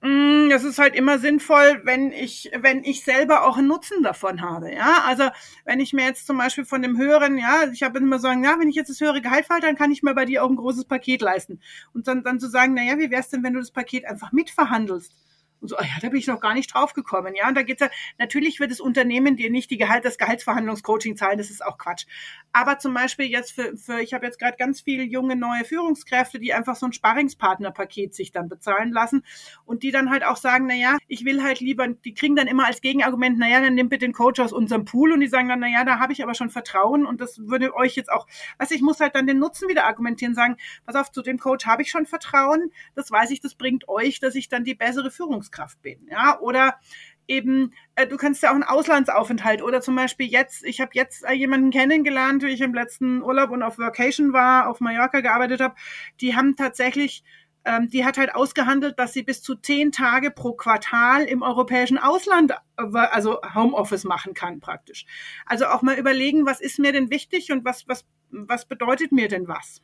Mm, 0.00 0.50
es 0.52 0.62
ist 0.62 0.78
halt 0.78 0.94
immer 0.94 1.18
sinnvoll, 1.18 1.80
wenn 1.84 2.12
ich, 2.12 2.50
wenn 2.56 2.84
ich 2.84 3.02
selber 3.02 3.44
auch 3.44 3.56
einen 3.56 3.66
Nutzen 3.66 4.04
davon 4.04 4.42
habe, 4.42 4.72
ja. 4.72 5.02
Also, 5.06 5.28
wenn 5.64 5.80
ich 5.80 5.92
mir 5.92 6.04
jetzt 6.04 6.26
zum 6.26 6.38
Beispiel 6.38 6.64
von 6.64 6.82
dem 6.82 6.96
höheren, 6.96 7.36
ja, 7.36 7.64
ich 7.72 7.82
habe 7.82 7.98
immer 7.98 8.20
sagen, 8.20 8.44
ja, 8.44 8.60
wenn 8.60 8.68
ich 8.68 8.76
jetzt 8.76 8.90
das 8.90 9.00
höhere 9.00 9.20
Gehalt 9.20 9.46
falle, 9.46 9.60
dann 9.60 9.74
kann 9.76 9.90
ich 9.90 10.04
mir 10.04 10.14
bei 10.14 10.24
dir 10.24 10.44
auch 10.44 10.50
ein 10.50 10.56
großes 10.56 10.84
Paket 10.84 11.20
leisten. 11.20 11.60
Und 11.94 12.06
dann, 12.06 12.22
dann 12.22 12.38
zu 12.38 12.48
sagen, 12.48 12.74
na 12.74 12.84
ja, 12.84 12.96
wie 12.98 13.10
wär's 13.10 13.30
denn, 13.30 13.42
wenn 13.42 13.54
du 13.54 13.58
das 13.60 13.72
Paket 13.72 14.04
einfach 14.04 14.30
mitverhandelst? 14.30 15.12
Und 15.60 15.68
so, 15.68 15.76
oh 15.78 15.82
ja, 15.82 16.00
da 16.00 16.08
bin 16.08 16.18
ich 16.18 16.26
noch 16.26 16.40
gar 16.40 16.54
nicht 16.54 16.72
drauf 16.72 16.94
gekommen. 16.94 17.34
Ja, 17.34 17.48
und 17.48 17.54
da 17.54 17.62
geht's 17.62 17.80
ja, 17.80 17.88
natürlich 18.18 18.60
wird 18.60 18.70
das 18.70 18.80
Unternehmen 18.80 19.36
dir 19.36 19.50
nicht 19.50 19.70
die 19.70 19.78
Gehalt, 19.78 20.04
das 20.04 20.18
Gehaltsverhandlungscoaching 20.18 21.16
zahlen, 21.16 21.38
das 21.38 21.50
ist 21.50 21.64
auch 21.64 21.78
Quatsch. 21.78 22.06
Aber 22.52 22.78
zum 22.78 22.94
Beispiel 22.94 23.26
jetzt 23.26 23.52
für, 23.52 23.76
für 23.76 24.00
ich 24.00 24.14
habe 24.14 24.26
jetzt 24.26 24.38
gerade 24.38 24.56
ganz 24.56 24.80
viele 24.80 25.02
junge 25.02 25.36
neue 25.36 25.64
Führungskräfte, 25.64 26.38
die 26.38 26.54
einfach 26.54 26.76
so 26.76 26.86
ein 26.86 26.92
Sparringspartnerpaket 26.92 28.14
sich 28.14 28.32
dann 28.32 28.48
bezahlen 28.48 28.92
lassen 28.92 29.24
und 29.64 29.82
die 29.82 29.90
dann 29.90 30.10
halt 30.10 30.24
auch 30.24 30.36
sagen, 30.36 30.66
na 30.66 30.74
ja, 30.74 30.96
ich 31.06 31.24
will 31.24 31.42
halt 31.42 31.60
lieber, 31.60 31.88
die 31.88 32.14
kriegen 32.14 32.36
dann 32.36 32.46
immer 32.46 32.66
als 32.66 32.80
Gegenargument, 32.80 33.38
na 33.38 33.48
ja, 33.48 33.60
dann 33.60 33.74
nimm 33.74 33.88
bitte 33.88 34.06
den 34.06 34.12
Coach 34.12 34.40
aus 34.40 34.52
unserem 34.52 34.84
Pool 34.84 35.12
und 35.12 35.20
die 35.20 35.28
sagen 35.28 35.48
dann, 35.48 35.60
na 35.60 35.68
ja, 35.68 35.84
da 35.84 35.98
habe 35.98 36.12
ich 36.12 36.22
aber 36.22 36.34
schon 36.34 36.50
Vertrauen 36.50 37.04
und 37.06 37.20
das 37.20 37.38
würde 37.38 37.74
euch 37.74 37.96
jetzt 37.96 38.10
auch, 38.10 38.26
also 38.56 38.74
ich 38.74 38.82
muss 38.82 39.00
halt 39.00 39.14
dann 39.14 39.26
den 39.26 39.38
Nutzen 39.38 39.68
wieder 39.68 39.84
argumentieren, 39.84 40.34
sagen, 40.34 40.56
pass 40.86 40.94
auf, 40.94 41.10
zu 41.10 41.22
dem 41.22 41.38
Coach 41.38 41.66
habe 41.66 41.82
ich 41.82 41.90
schon 41.90 42.06
Vertrauen, 42.06 42.72
das 42.94 43.10
weiß 43.10 43.30
ich, 43.30 43.40
das 43.40 43.54
bringt 43.54 43.88
euch, 43.88 44.20
dass 44.20 44.34
ich 44.34 44.48
dann 44.48 44.64
die 44.64 44.74
bessere 44.74 45.10
Führungs 45.10 45.47
Führungskraft 45.48 45.82
bin. 45.82 46.06
Ja, 46.10 46.38
oder 46.40 46.78
eben, 47.26 47.72
äh, 47.94 48.06
du 48.06 48.16
kannst 48.16 48.42
ja 48.42 48.50
auch 48.50 48.54
einen 48.54 48.62
Auslandsaufenthalt 48.62 49.62
oder 49.62 49.80
zum 49.80 49.96
Beispiel 49.96 50.26
jetzt, 50.26 50.64
ich 50.64 50.80
habe 50.80 50.92
jetzt 50.94 51.24
äh, 51.24 51.32
jemanden 51.32 51.70
kennengelernt, 51.70 52.42
wie 52.42 52.48
ich 52.48 52.60
im 52.60 52.74
letzten 52.74 53.22
Urlaub 53.22 53.50
und 53.50 53.62
auf 53.62 53.78
Vacation 53.78 54.32
war, 54.32 54.68
auf 54.68 54.80
Mallorca 54.80 55.20
gearbeitet 55.20 55.60
habe, 55.60 55.74
die 56.20 56.34
haben 56.34 56.56
tatsächlich 56.56 57.22
ähm, 57.64 57.90
die 57.90 58.04
hat 58.04 58.16
halt 58.16 58.34
ausgehandelt, 58.34 58.98
dass 58.98 59.12
sie 59.12 59.24
bis 59.24 59.42
zu 59.42 59.56
zehn 59.56 59.90
Tage 59.92 60.30
pro 60.30 60.52
Quartal 60.52 61.24
im 61.24 61.42
europäischen 61.42 61.98
Ausland, 61.98 62.52
äh, 62.52 62.84
also 62.94 63.40
Homeoffice 63.54 64.04
machen 64.04 64.32
kann 64.32 64.60
praktisch. 64.60 65.04
Also 65.44 65.66
auch 65.66 65.82
mal 65.82 65.98
überlegen, 65.98 66.46
was 66.46 66.60
ist 66.60 66.78
mir 66.78 66.92
denn 66.92 67.10
wichtig 67.10 67.50
und 67.52 67.64
was, 67.64 67.86
was, 67.88 68.06
was 68.30 68.66
bedeutet 68.66 69.12
mir 69.12 69.28
denn 69.28 69.48
was? 69.48 69.80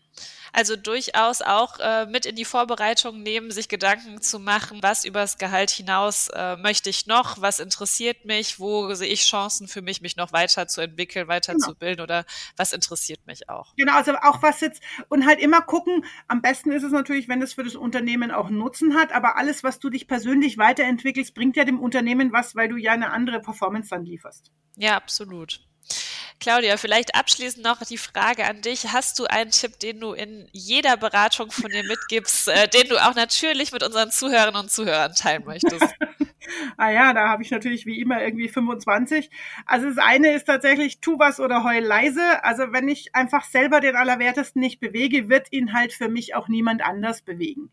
Also 0.52 0.76
durchaus 0.76 1.42
auch 1.42 1.80
äh, 1.80 2.06
mit 2.06 2.26
in 2.26 2.36
die 2.36 2.44
Vorbereitung 2.44 3.22
nehmen, 3.22 3.50
sich 3.50 3.68
Gedanken 3.68 4.22
zu 4.22 4.38
machen, 4.38 4.78
was 4.82 5.04
übers 5.04 5.38
Gehalt 5.38 5.70
hinaus 5.70 6.28
äh, 6.28 6.56
möchte 6.56 6.90
ich 6.90 7.06
noch, 7.06 7.40
was 7.40 7.58
interessiert 7.58 8.24
mich, 8.24 8.60
wo 8.60 8.94
sehe 8.94 9.08
ich 9.08 9.26
Chancen 9.26 9.66
für 9.66 9.82
mich, 9.82 10.00
mich 10.00 10.16
noch 10.16 10.32
weiterzuentwickeln, 10.32 11.26
weiterzubilden 11.26 11.96
genau. 11.96 12.04
oder 12.04 12.24
was 12.56 12.72
interessiert 12.72 13.26
mich 13.26 13.48
auch. 13.48 13.74
Genau, 13.76 13.94
also 13.94 14.14
auch 14.14 14.42
was 14.42 14.60
jetzt 14.60 14.82
und 15.08 15.26
halt 15.26 15.40
immer 15.40 15.62
gucken, 15.62 16.04
am 16.28 16.40
besten 16.40 16.70
ist 16.70 16.84
es 16.84 16.92
natürlich, 16.92 17.28
wenn 17.28 17.42
es 17.42 17.54
für 17.54 17.64
das 17.64 17.74
Unternehmen 17.74 18.30
auch 18.30 18.50
Nutzen 18.50 18.94
hat, 18.94 19.12
aber 19.12 19.36
alles, 19.36 19.64
was 19.64 19.80
du 19.80 19.90
dich 19.90 20.06
persönlich 20.06 20.58
weiterentwickelst, 20.58 21.34
bringt 21.34 21.56
ja 21.56 21.64
dem 21.64 21.80
Unternehmen 21.80 22.32
was, 22.32 22.54
weil 22.54 22.68
du 22.68 22.76
ja 22.76 22.92
eine 22.92 23.10
andere 23.10 23.40
Performance 23.40 23.90
dann 23.90 24.04
lieferst. 24.04 24.52
Ja, 24.76 24.96
absolut. 24.96 25.60
Claudia, 26.40 26.76
vielleicht 26.76 27.14
abschließend 27.14 27.64
noch 27.64 27.82
die 27.82 27.98
Frage 27.98 28.44
an 28.44 28.60
dich. 28.60 28.92
Hast 28.92 29.18
du 29.18 29.24
einen 29.24 29.50
Tipp, 29.50 29.78
den 29.78 30.00
du 30.00 30.12
in 30.12 30.48
jeder 30.52 30.96
Beratung 30.96 31.50
von 31.50 31.70
dir 31.70 31.84
mitgibst, 31.84 32.48
äh, 32.48 32.68
den 32.68 32.88
du 32.88 32.96
auch 32.98 33.14
natürlich 33.14 33.72
mit 33.72 33.82
unseren 33.82 34.10
Zuhörern 34.10 34.56
und 34.56 34.70
Zuhörern 34.70 35.14
teilen 35.14 35.44
möchtest? 35.46 35.82
ah 36.76 36.90
ja, 36.90 37.14
da 37.14 37.28
habe 37.28 37.42
ich 37.42 37.50
natürlich 37.50 37.86
wie 37.86 38.00
immer 38.00 38.22
irgendwie 38.22 38.48
25. 38.48 39.30
Also 39.64 39.88
das 39.88 39.98
eine 39.98 40.32
ist 40.32 40.44
tatsächlich, 40.44 41.00
tu 41.00 41.18
was 41.18 41.40
oder 41.40 41.64
heul 41.64 41.82
leise. 41.82 42.44
Also 42.44 42.72
wenn 42.72 42.88
ich 42.88 43.14
einfach 43.14 43.44
selber 43.44 43.80
den 43.80 43.96
Allerwertesten 43.96 44.60
nicht 44.60 44.80
bewege, 44.80 45.28
wird 45.28 45.50
ihn 45.50 45.72
halt 45.72 45.92
für 45.92 46.08
mich 46.08 46.34
auch 46.34 46.48
niemand 46.48 46.82
anders 46.82 47.22
bewegen 47.22 47.70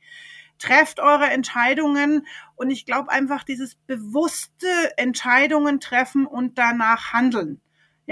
trefft 0.61 0.99
eure 0.99 1.25
Entscheidungen 1.25 2.27
und 2.55 2.69
ich 2.69 2.85
glaube 2.85 3.09
einfach 3.11 3.43
dieses 3.43 3.75
bewusste 3.87 4.67
Entscheidungen 4.95 5.79
treffen 5.79 6.27
und 6.27 6.59
danach 6.59 7.13
handeln. 7.13 7.59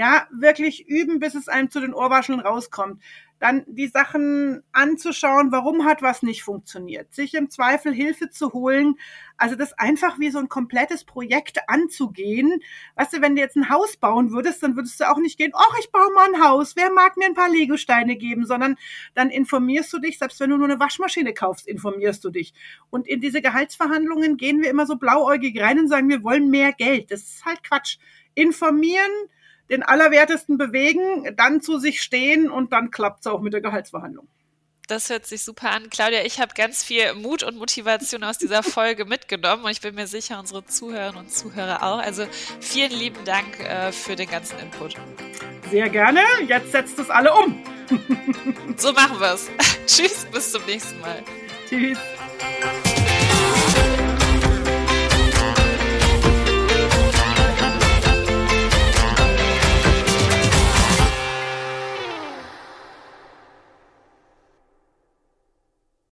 Ja, 0.00 0.26
wirklich 0.30 0.88
üben, 0.88 1.18
bis 1.18 1.34
es 1.34 1.48
einem 1.48 1.70
zu 1.70 1.78
den 1.78 1.92
Ohrwascheln 1.92 2.40
rauskommt. 2.40 3.02
Dann 3.38 3.64
die 3.66 3.86
Sachen 3.86 4.62
anzuschauen, 4.72 5.52
warum 5.52 5.84
hat 5.84 6.00
was 6.00 6.22
nicht 6.22 6.42
funktioniert. 6.42 7.12
Sich 7.12 7.34
im 7.34 7.50
Zweifel 7.50 7.92
Hilfe 7.92 8.30
zu 8.30 8.54
holen. 8.54 8.94
Also 9.36 9.56
das 9.56 9.74
einfach 9.74 10.18
wie 10.18 10.30
so 10.30 10.38
ein 10.38 10.48
komplettes 10.48 11.04
Projekt 11.04 11.58
anzugehen. 11.68 12.62
Weißt 12.94 13.12
du, 13.12 13.20
wenn 13.20 13.36
du 13.36 13.42
jetzt 13.42 13.56
ein 13.56 13.68
Haus 13.68 13.98
bauen 13.98 14.30
würdest, 14.30 14.62
dann 14.62 14.74
würdest 14.74 14.98
du 15.00 15.10
auch 15.10 15.18
nicht 15.18 15.36
gehen, 15.36 15.52
ach, 15.54 15.76
ich 15.78 15.92
baue 15.92 16.10
mal 16.14 16.32
ein 16.32 16.42
Haus, 16.42 16.76
wer 16.76 16.90
mag 16.90 17.18
mir 17.18 17.26
ein 17.26 17.34
paar 17.34 17.50
Legosteine 17.50 18.16
geben, 18.16 18.46
sondern 18.46 18.76
dann 19.12 19.28
informierst 19.28 19.92
du 19.92 19.98
dich, 19.98 20.18
selbst 20.18 20.40
wenn 20.40 20.48
du 20.48 20.56
nur 20.56 20.70
eine 20.70 20.80
Waschmaschine 20.80 21.34
kaufst, 21.34 21.68
informierst 21.68 22.24
du 22.24 22.30
dich. 22.30 22.54
Und 22.88 23.06
in 23.06 23.20
diese 23.20 23.42
Gehaltsverhandlungen 23.42 24.38
gehen 24.38 24.62
wir 24.62 24.70
immer 24.70 24.86
so 24.86 24.96
blauäugig 24.96 25.60
rein 25.60 25.78
und 25.78 25.88
sagen, 25.88 26.08
wir 26.08 26.22
wollen 26.24 26.48
mehr 26.48 26.72
Geld. 26.72 27.10
Das 27.10 27.20
ist 27.20 27.44
halt 27.44 27.62
Quatsch. 27.62 27.98
Informieren, 28.34 29.10
den 29.70 29.82
Allerwertesten 29.82 30.58
bewegen, 30.58 31.34
dann 31.36 31.60
zu 31.60 31.78
sich 31.78 32.02
stehen 32.02 32.50
und 32.50 32.72
dann 32.72 32.90
klappt 32.90 33.20
es 33.20 33.26
auch 33.26 33.40
mit 33.40 33.52
der 33.52 33.60
Gehaltsverhandlung. 33.60 34.28
Das 34.90 35.08
hört 35.08 35.24
sich 35.24 35.42
super 35.42 35.70
an. 35.70 35.88
Claudia, 35.88 36.24
ich 36.24 36.40
habe 36.40 36.52
ganz 36.56 36.82
viel 36.82 37.14
Mut 37.14 37.44
und 37.44 37.56
Motivation 37.56 38.24
aus 38.24 38.38
dieser 38.38 38.62
Folge 38.64 39.04
mitgenommen 39.04 39.64
und 39.64 39.70
ich 39.70 39.80
bin 39.80 39.94
mir 39.94 40.08
sicher, 40.08 40.40
unsere 40.40 40.66
Zuhörerinnen 40.66 41.20
und 41.20 41.32
Zuhörer 41.32 41.84
auch. 41.84 42.00
Also 42.00 42.26
vielen 42.60 42.90
lieben 42.90 43.24
Dank 43.24 43.60
äh, 43.60 43.92
für 43.92 44.16
den 44.16 44.28
ganzen 44.28 44.58
Input. 44.58 44.96
Sehr 45.70 45.88
gerne. 45.88 46.22
Jetzt 46.48 46.72
setzt 46.72 46.98
es 46.98 47.08
alle 47.08 47.32
um. 47.32 47.62
so 48.76 48.92
machen 48.92 49.20
wir 49.20 49.34
es. 49.34 49.48
Tschüss, 49.86 50.26
bis 50.32 50.50
zum 50.50 50.64
nächsten 50.66 51.00
Mal. 51.00 51.22
Tschüss. 51.68 51.98